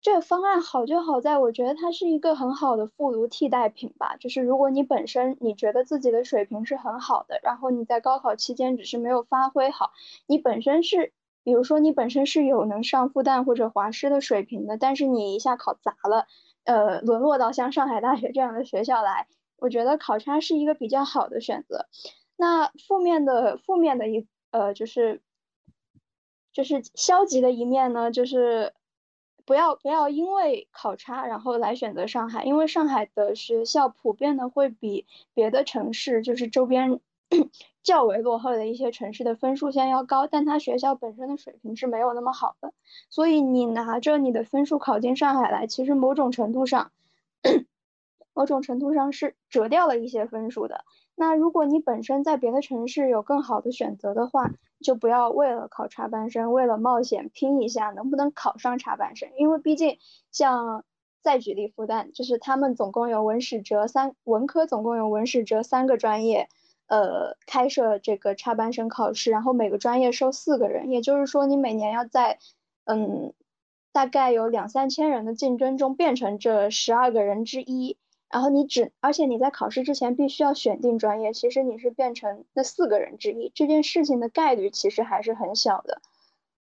[0.00, 9.92] 这个方案好就好在我觉得它是一个很好的复读替代品吧，就是如果你本身你觉得自己的水平是很好的，然后你在高考期间只是没有发挥好，
[10.26, 11.12] 你本身是。
[11.42, 16.26] 比如说你本身是有能上复旦或者华师的水平的，但是你一下考砸了，
[16.64, 21.86] 呃，沦落到像上海大学这样的学校来，我觉得考差是一个比较好的选择。
[22.36, 25.20] 那负面的负面的一呃就是
[26.52, 28.72] 就是消极的一面呢，就是
[29.44, 37.00] 不要不要因为考差然后来选择上海，因为上海的学校普遍的会比别的城市就是周边。
[37.82, 42.72] 较为落后的一些城市的分数线要高，但他学校本身的水平是没有那么好的，
[43.08, 46.92] 所以你拿着你的分数考进上海来，其实某种程度上，
[48.34, 50.84] 某种程度上是折掉了一些分数的。
[51.14, 54.50] 那如果你本身在别的城市有更好的选择的话，
[54.82, 59.98] 就不要为了考插班生，为了冒险拼一下能不能考上插班生，因为毕竟
[60.32, 60.84] 像
[61.22, 66.48] 再举例复旦，就是他们总共有文史哲三文科，总共有文史哲三个专业。
[66.90, 72.40] 呃，开设这个插班生考试，然后每个专业收四个人，也就是说，你每年要在，
[72.84, 73.32] 嗯，
[73.92, 77.96] 大概有两三千人的竞争中变成这十二个人之一，
[78.28, 86.02] 然后你只，而且你在考试之前必须要选定专业，其实你是变成那四个人之一，这件事情的概率其实还是很小的，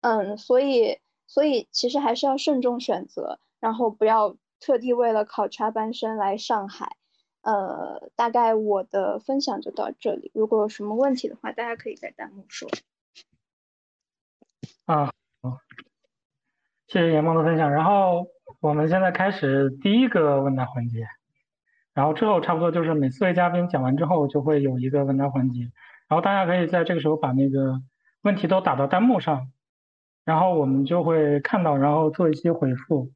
[0.01, 6.97] 嗯，所以，所以其实还是要慎重选择，然后不要特地为了考插班生来上海。
[7.45, 10.31] 呃，大概我的分享就到这里。
[10.35, 12.71] 如果有什么问题的话，大家可以在弹幕说。
[14.87, 15.59] 啊，好，
[16.87, 17.71] 谢谢严梦的分享。
[17.71, 18.29] 然后
[18.61, 21.07] 我们现在开始第一个问答环节，
[21.93, 25.71] 然后之后差不多就是每四位嘉宾讲完之后就会有一个问答环节，
[26.09, 27.83] 然后大家可以在这个时候把那个
[28.23, 29.53] 问题都打到弹幕上，
[30.25, 33.13] 然后我们就会看到，然后做一些回复。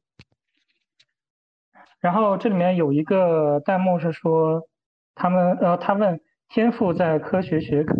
[1.99, 4.67] 然后这里面有一个弹幕是说，
[5.15, 7.95] 他们呃，他问天赋在科学学科，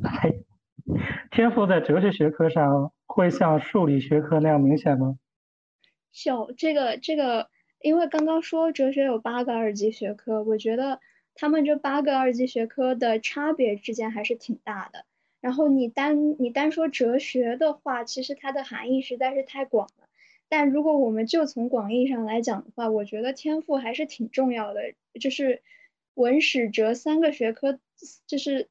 [1.31, 5.17] 天赋在哲学学科上会像数理学科那样明显吗？
[6.11, 7.49] 小这个这个，
[7.81, 10.99] 因为刚刚说哲学有八个二级学科，我觉得
[11.35, 15.05] 他们这八个二级学科的差别之间还是挺大的。
[15.41, 19.87] 然后你单你单说哲学的话，其实它的含义实在是太广。
[20.49, 24.93] 但如果我们就从广义上来讲的话，我觉得天赋还是挺重要的。
[25.21, 25.61] 就是
[26.15, 27.79] 文史哲三个学科，
[28.27, 28.67] 就是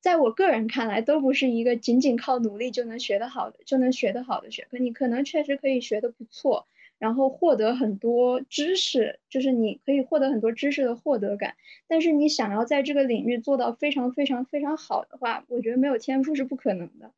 [0.00, 4.78] 在我个人看来，都不是一个仅仅靠努力就能学得好的就能学得好的学科。
[4.78, 6.66] 你可能确实可以学得不错。
[6.98, 11.54] 然后获得很多知识，就是你可以获得很多知识的获得感。
[11.86, 17.12] 但是你想要在这个领域做到非常非常非常好的话，我觉得没有天赋是不可能的。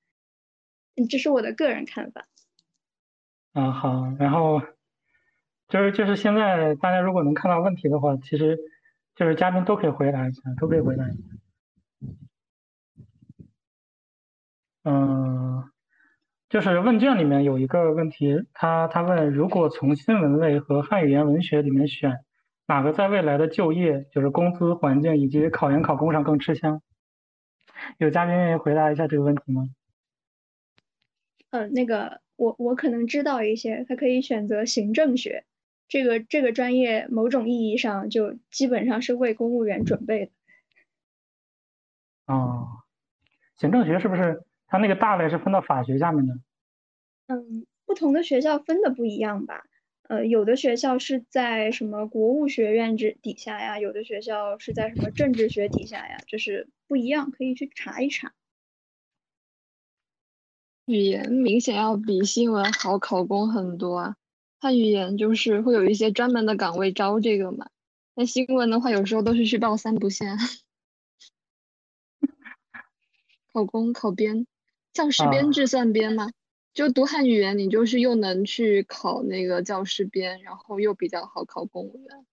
[0.97, 2.29] 嗯，这是我的个人看法。
[3.55, 4.13] 嗯，好。
[4.19, 4.61] 然后
[5.69, 8.59] 就是就是现在大家如果能看到问题的话，其实
[9.15, 11.19] 就是嘉宾都可以回答一下，都可以回答一下。
[14.85, 15.71] 嗯。
[16.49, 22.25] 就是问卷里面有一个问题，他他问，如果从新闻类和汉语言文学里面选，
[22.67, 26.83] 哪个在未来的就业，就是工资环境以及考研考公上更吃香？
[27.99, 29.69] 有嘉宾愿意回答一下这个问题吗？
[31.51, 35.45] 嗯，那个我我可能知道一些，他可以选择行政学，
[35.89, 40.33] 这个这个专业某种意义上就基本上是为公务员准备的。
[42.29, 42.67] 哦，
[43.57, 44.45] 行政学是不是？
[44.67, 46.35] 它那个大类是分到法学下面的，
[47.29, 49.65] 嗯，不同的学校分的不一样吧？
[50.09, 58.33] 呃，有的学校是在什么国务学院之底下呀，有的学校是在什么政治学底下呀，就是不一样，可以去查一查。
[60.91, 64.17] 语言明显要比新闻好考公很多啊，
[64.59, 67.69] 它语言就是会有一些专门的岗位招这个嘛，
[68.17, 70.37] 那新闻的话有时候都是去报三不限，
[73.53, 74.47] 考公考编。
[74.93, 76.31] 教师编制算编吗？
[76.75, 82.27] 就读汉语言，你就是又能去考那个教师编，然后又比较好考公务员。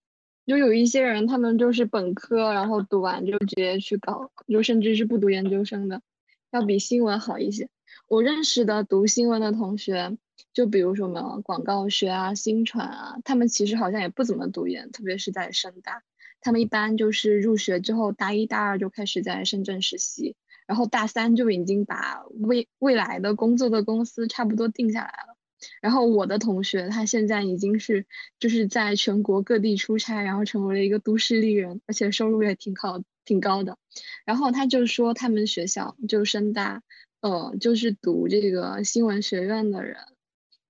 [0.47, 6.01] 就有一些人，他们就是本科，然后读完就直接去搞，就甚至是不读研究生的，
[6.49, 7.69] 要比新闻好一些。
[8.07, 10.17] 我认识的读新闻的同学，
[10.53, 16.03] 就比如说什么广告学啊、新传啊，他们其实好像也不怎么读研，特别是在深大，
[16.39, 20.35] 他们一般就是入学之后，大一大二就开始在深圳实习。
[20.65, 25.37] 然后大三就已经把未未来的工作的公司差不多定下来了。
[25.81, 28.05] 然后我的同学他现在已经是
[28.37, 33.77] 就是在全国各地出差，然后成为了一个都市丽人，而且收入也挺高挺高的。
[34.25, 36.83] 然后他就说他们学校就深大，
[37.21, 39.97] 呃，就是读这个新闻学院的人，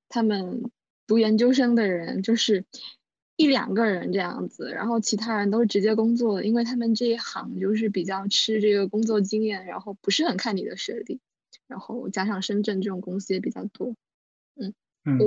[0.09, 0.71] 他们
[1.05, 2.65] 读研究生的人就是。
[3.39, 11.19] 一两个人这样子，然后其他人都是直接工作的，因为他们这一行就是比较吃这个工作经验，然后不是很看你的学历，
[11.67, 13.95] 然后加上深圳这种公司也比较多，
[14.55, 14.73] 嗯，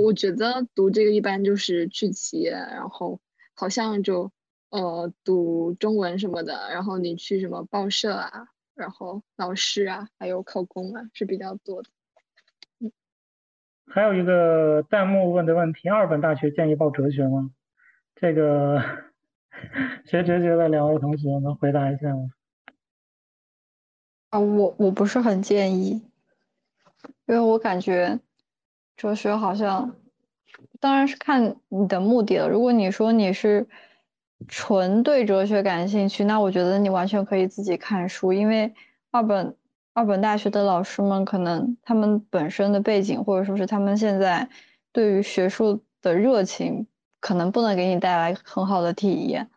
[0.03, 3.21] 我觉得读这个一般就是去企业，然后
[3.53, 4.33] 好像就
[4.71, 8.49] 呃读中文什么的，然后你去什么报社啊，
[8.81, 11.89] 然后老师啊，还有考公啊是比较多的，
[12.79, 12.91] 嗯，
[13.85, 17.51] 还有一个弹幕问的问题：二本大学建议报哲学吗？
[18.15, 18.81] 这个
[20.05, 22.31] 学哲学的两位同学能回答一下吗？
[24.31, 26.01] 啊，我我不是很建议，
[27.27, 28.19] 因为我感觉
[28.97, 29.95] 哲学好像，
[30.79, 32.49] 当然是看你的目的了。
[32.49, 33.67] 如果你说你是
[34.47, 38.73] 纯对哲学感兴趣，那我觉得你完全可以自己看书，因为
[39.11, 39.55] 二本
[39.93, 44.47] 二本大学的老师们可能他们本身的背景，或者说是他们现在
[44.91, 46.87] 对于学术的热情。
[47.23, 49.47] 可能不能给你带来很好的体验。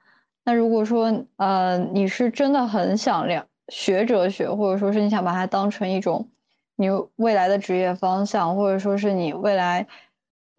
[0.44, 6.28] 那如果说，呃，你是真的很想了学哲学，或者说是你想把它当成一种
[6.76, 9.86] 你未来的职业方向，或者说是你未来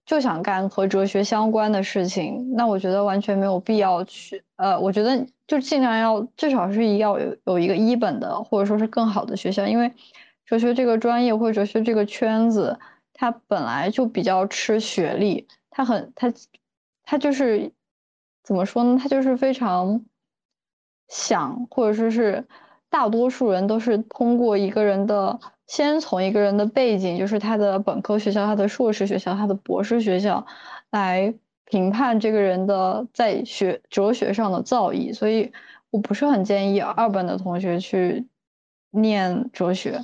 [0.05, 4.43] 就想干和哲学相关的事情，那我觉得完全没有必要去。
[4.57, 9.91] 呃，我觉得就尽量要至少是要有有一个一本的，或者说是更好的学校，因为
[10.45, 12.79] 哲学这个专业或者哲学这个圈子，
[13.13, 16.31] 它本来就比较吃学历，它很它。
[17.07, 17.71] 他就是
[18.43, 18.97] 怎么说呢？
[18.99, 20.03] 他就是非常
[21.07, 22.43] 想，或者说是
[22.89, 30.45] 大多数人都是通过一个人的，先从一个人的背景，就是他的本科学校、他的硕士学校、他的博士学校，
[30.91, 31.33] 来
[31.65, 35.13] 评判这个人的在学哲学上的造诣。
[35.13, 35.51] 所以
[35.89, 38.27] 我不是很建议二本的同学去
[38.91, 40.01] 念哲学。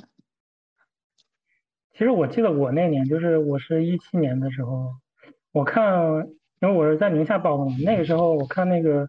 [1.92, 4.94] 其实我记得我那年，就是我是一七年的时候，
[5.52, 6.28] 我看。
[6.62, 9.08] 因为我是在宁夏报的嘛，那个时候我看那个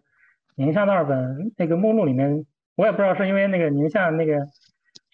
[0.56, 2.44] 宁夏的二本那个目录里面，
[2.74, 4.48] 我也不知道是因为那个宁夏那个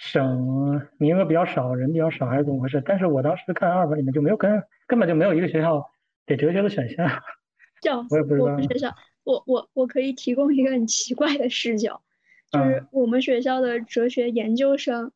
[0.02, 4.50] 省名额比较少，人比较少还是怎么回事，但是我当时看二本里面就没有根
[4.86, 5.90] 根本就没有一个学校
[6.26, 7.22] 给哲学的选项。
[7.82, 8.46] 叫 我也不知道。
[8.46, 8.94] 我们学校，
[9.24, 12.02] 我我我可以提供一个很奇怪的视角，
[12.50, 15.12] 就是我们学校的哲学研究生，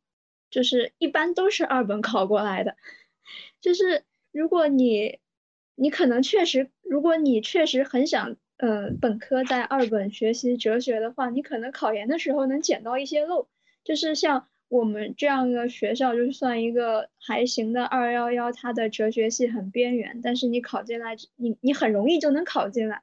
[0.51, 2.77] 就是一般都是二本考过来的。
[3.63, 5.19] 就是如果你
[5.77, 13.49] 你可能确实，如果你确实很想呃本科在二本学习哲学的话，你可能考研的时候能捡到一些漏。
[13.83, 23.03] 就是像我们这样一个学校，就算一个还行的二幺幺，它的哲学系很边缘，但是你考进来，你你很容易就能考进来。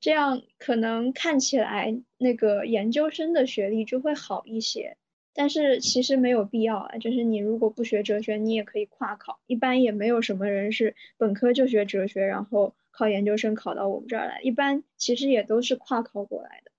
[0.00, 4.96] 这样可能看起来那个研究生的学历就会好一些，
[5.34, 6.96] 但是其实没有必要啊。
[6.96, 16.70] 就是你如果不学哲学，你也可以跨考，一般也没有什么人是本科就学哲学，然后考研究生考到我们这儿来，一般其实也都是跨考过来的。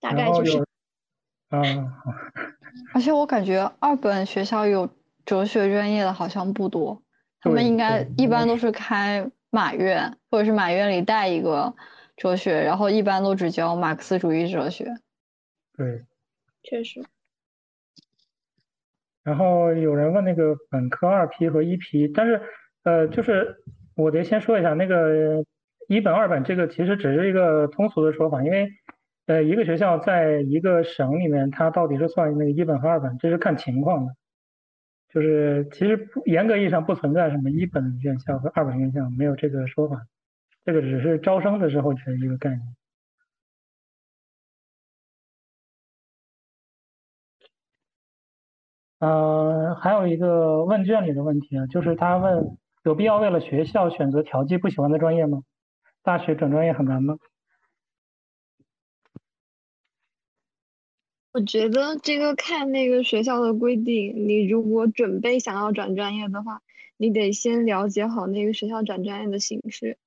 [0.00, 0.64] 大概就是，
[1.50, 1.92] 嗯，
[2.94, 4.88] 而且我感觉二本学校有
[5.24, 7.02] 哲学专业的好像不多，
[7.40, 9.30] 他们应该一般都是开。
[9.48, 11.74] 马院，或者是马院里带一个
[12.16, 14.84] 哲学，然后一般都只教马克思主义哲学。
[15.74, 16.04] 对，
[16.62, 17.02] 确实。
[19.22, 22.42] 然后有人问那个本科二批和一批，但是
[22.82, 23.56] 呃，就是
[23.94, 25.42] 我得先说一下，那个
[25.88, 28.68] 一本二本这个其实只是一个通俗的说法，因为
[29.26, 34.14] 呃一个学校在一个省里面，它到底是算那个一本和二本，这是看情况的。
[35.08, 40.06] 就是其实严格意义上不存在什么一本院校和二本院校，没有这个说法，
[40.64, 42.60] 这个只是招生的时候的一个概念。
[48.98, 55.42] 呃，还有一个问卷里的问题啊，就是他问有必要为了学校选择调剂不喜欢的专业吗？
[56.02, 57.16] 大学转专业很难吗？
[61.36, 66.62] 我觉得这个看那个学校的规定，你如果准备想要转专业的话，
[66.96, 69.98] 你得先了解好那个学校转专业的形式。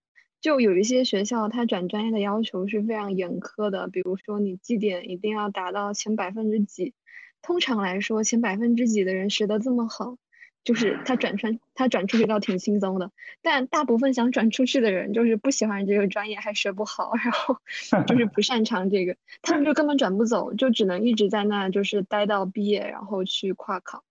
[0.41, 6.95] 就有一些学校，它转专业的要求是非常严苛的，比如说你绩点一定要达到前百分之几。
[7.43, 10.17] 通常来说，前百分之几的人学的这么好。
[10.63, 17.57] 就是他转穿他转出去倒挺轻松的，但大部分想转出去的人就是不喜欢这个专业，还学不好，然后
[18.05, 24.03] 就是不擅长这个，他们就根本转不走，就只能一直在那就是待到毕业，然后去跨考。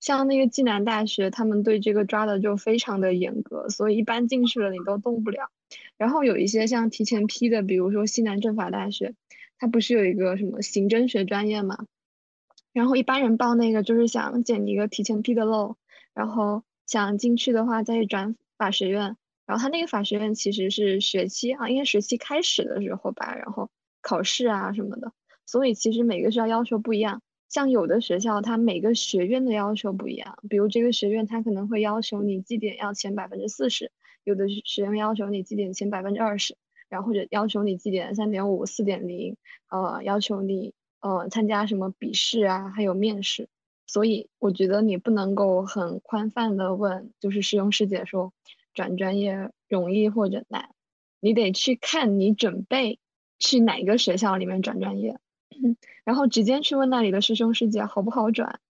[0.00, 5.50] 像那个暨南大学，他们对这个抓的就非常的严格，所以一般进去了你都动不了。
[5.98, 9.12] 然后有一些像提前批的，比如说西南政法大学，
[9.58, 11.84] 它不是有一个什么刑侦学专业嘛？
[12.72, 15.76] 然后一般人报那个就是想捡一个提前批的漏。
[16.16, 19.16] 然后想进去的话，再转法学院。
[19.44, 25.12] 然后他那个法学院其实是学期啊，应该学期开始的时候吧，然后考试啊什么的。
[25.44, 27.20] 所以其实每个学校要求不一样。
[27.48, 30.38] 像有的学校，它每个学院的要求不一样。
[30.48, 33.86] 比如这个学院，它可能会要求你绩点要前百分之四十；
[34.24, 36.56] 有的学院要求你绩点前百分之二十，
[36.88, 39.36] 然后或者要求你绩点三点五、四点零，
[39.70, 43.48] 呃，要求你呃参加什么笔试啊，还有面试。
[43.86, 48.32] 所以我觉得你不能够很宽泛的问，就是师兄师姐说
[48.74, 50.70] 转专业容易或者难，
[51.20, 52.98] 你得去看你准备
[53.38, 55.18] 去哪个学校里面转专业，
[56.04, 58.60] 然后直接去问那里的师兄师姐好不好转。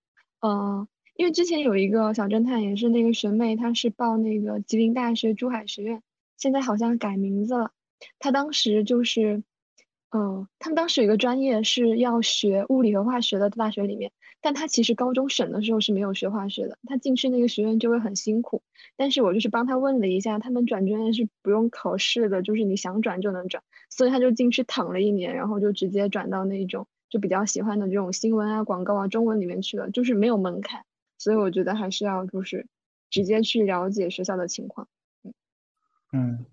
[0.40, 6.02] 嗯，因为之前有一个小侦探也是那个学妹，她是报那个吉林大学珠海学院，
[6.36, 7.72] 现在好像改名字了。
[8.18, 9.42] 她当时就是，
[10.10, 14.12] 嗯，他们当时有一个专业是要学物理和化学的，大学里面。
[14.46, 18.62] 但他其实高中省的时候是没有学化学的，他进去那个学院就会很辛苦。
[18.96, 30.84] 但是我就是帮他问了一下，他们转专业是不用考试的，就是你想转就能转，所以他就进去躺了一年，然后就直接转到那种就比较喜欢的这种新闻啊、广告啊、中文里面去了，就是没有门槛。
[31.18, 32.68] 所以我觉得还是要就是
[33.10, 34.86] 直接去了解学校的情况。
[36.12, 36.46] 嗯，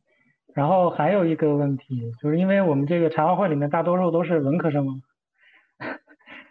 [0.55, 4.93] 然后还有一个问题，就是因为我们这个茶话会里面大多数都是文科生嘛。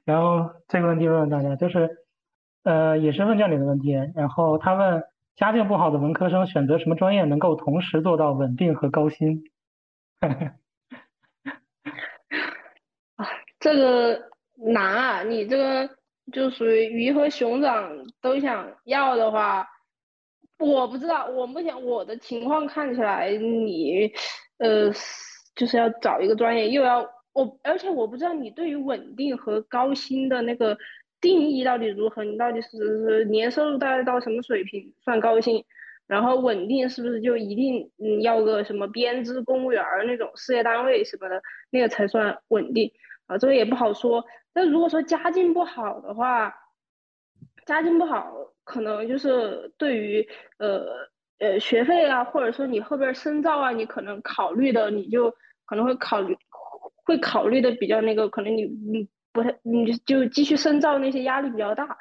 [0.05, 1.99] 然后这个问题问问大家，就是，
[2.65, 3.93] 呃，也是问卷里的问题。
[4.17, 5.05] 然后他问，
[5.37, 9.45] 家境不好的文科生选择什么专业能够同时做到稳定和高薪？
[13.15, 13.29] 啊，
[13.61, 14.21] 这个
[14.57, 15.23] 难啊！
[15.23, 15.89] 你这个
[16.33, 19.69] 就属于鱼和熊掌都想要的话，
[20.59, 21.27] 我不知道。
[21.27, 24.13] 我目前我的情况看起来，你，
[24.59, 24.91] 呃，
[25.55, 27.09] 就是要找一个专业，又要。
[27.33, 30.77] 我而且我不知道你对于稳定和高薪的那个
[31.21, 32.25] 定义到底如何？
[32.25, 35.65] 你到底是年收入大概到什么水平算高薪？
[36.07, 41.41] 然后稳定是不是就一定嗯要个什么编制公务员那种事业单位什么的
[41.71, 42.93] 那个才算稳定
[43.27, 43.39] 啊？
[43.39, 44.25] 这个也不好说。
[44.53, 46.55] 那如果说家境不好的话，
[47.65, 48.31] 家境不好
[48.65, 50.29] 可能就是对于
[50.59, 50.85] 呃
[51.39, 55.31] 呃学费啊，或者说你后边深造啊，你可能考虑的你就
[55.65, 56.37] 可能会考虑。
[57.05, 61.97] 会考虑的比较那个，可能你嗯不太，你就继续深造那些压力比较大。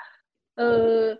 [0.55, 1.15] 呃，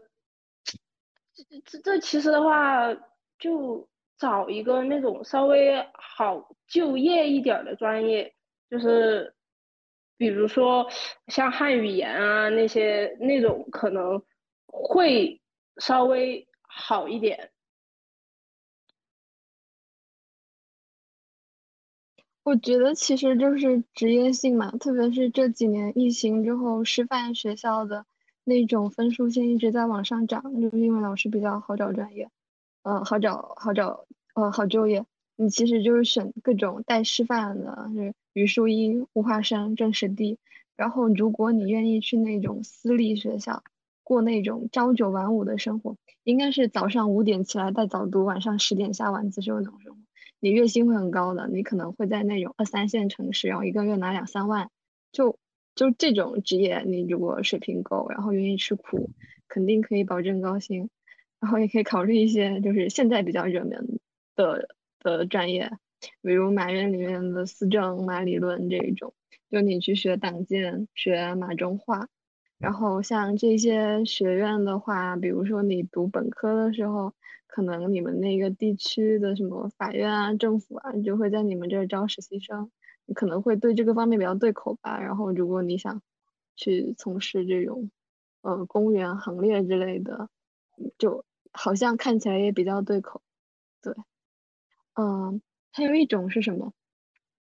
[1.34, 2.94] 这这这其实的话，
[3.40, 3.88] 就
[4.18, 8.34] 找一个那种稍微好就业一点的专业，
[8.70, 9.34] 就是
[10.18, 10.88] 比如说
[11.28, 14.22] 像汉语言啊那些那种可能
[14.68, 15.42] 会
[15.78, 17.52] 稍微好一点。
[22.44, 28.06] 我觉得其实就是职业性嘛，特别是这几年疫情之后，师范学校的
[28.44, 32.30] 那种分数线一直在往上涨，就是因为老师比较好找专业，
[32.82, 35.06] 呃，好找好找呃好就业。
[35.36, 40.40] 你其实就是选各种带师范的，就是语数英、物化生、政史地。
[40.76, 43.64] 然后如果你愿意去那种私立学校，
[44.04, 50.00] 过那种朝九晚五的生活，应该是早上五点起来带早读，晚上十点下晚自习那种生活。
[50.42, 54.72] 你月薪会很高的，你可能会在那种二三线城市，然后一个月拿两三万，
[55.12, 55.38] 就
[55.76, 59.12] 就这种职业，你如果水平够，然后愿意吃苦，
[59.48, 60.90] 肯定可以保证高薪，
[61.40, 64.00] 然后也可以考虑一些就是现在比较热门
[64.36, 64.68] 的
[65.00, 65.72] 的专业，
[66.24, 69.14] 比如马院里面的思政、马理论这一种，
[69.52, 72.08] 就你去学党建、学马中化，
[72.58, 77.14] 然后像这些学院的话，比如说你读本科的时候。
[77.52, 82.72] 可能你们那个地区的什么法院啊、政府啊，就会在你们这儿招实习生，
[83.06, 85.02] 你可能会对这个方面比较对口吧。
[85.02, 86.02] 然后，如果你想
[86.56, 87.92] 去从事这种
[88.42, 90.30] 呃公务员行列之类的，
[90.98, 93.22] 就好像看起来也比较对口。
[93.82, 93.94] 对，
[94.96, 95.42] 嗯，
[95.74, 96.72] 还有一种是什么？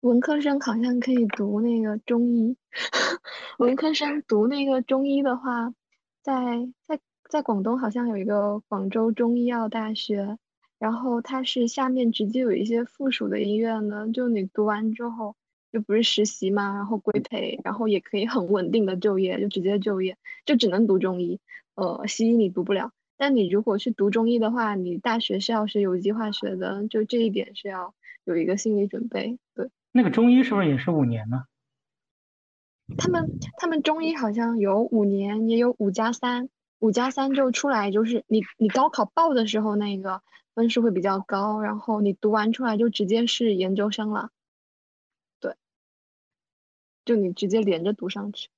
[0.01, 2.57] 文科生好像可以读那个中医。
[3.57, 5.73] 文科生读那个中医的话，
[6.21, 6.33] 在
[6.85, 6.99] 在。
[7.33, 10.37] 在广东好像有一个广州中医药大学，
[10.77, 15.35] 然后它是下面直接有一些附属的医院呢，就你读完之后
[15.71, 20.15] 就不是实习嘛，然后规培，然后也可以很稳定的就业，就直接就业，
[20.45, 21.39] 就只能读中医，
[21.73, 22.91] 呃，西医你读不了。
[23.17, 27.95] 但你如果去读中医的话，你大学是要学有机化学的，就这一点是要
[28.25, 29.39] 有一个心理准备。
[29.55, 31.45] 对，那个中医是不是也是五年呢？
[32.95, 36.47] 他们他们中医好像有五年，也有五加三。
[36.83, 40.21] 五加三就出来，就是你你高考报的时候那个
[40.53, 44.31] 分数会比较高，然后你读完出来就直接是研究生了，
[45.39, 45.55] 对，
[47.05, 48.49] 就你直接连着读上去。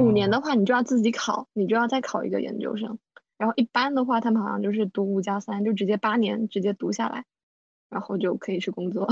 [0.00, 2.98] 五年的话，你就要自己考，你就要再考一个研究生。
[3.36, 7.26] 然后一般的话，他们好像就是读五加三，就直接八年直接读下来，
[7.90, 9.10] 然后就可以去工作。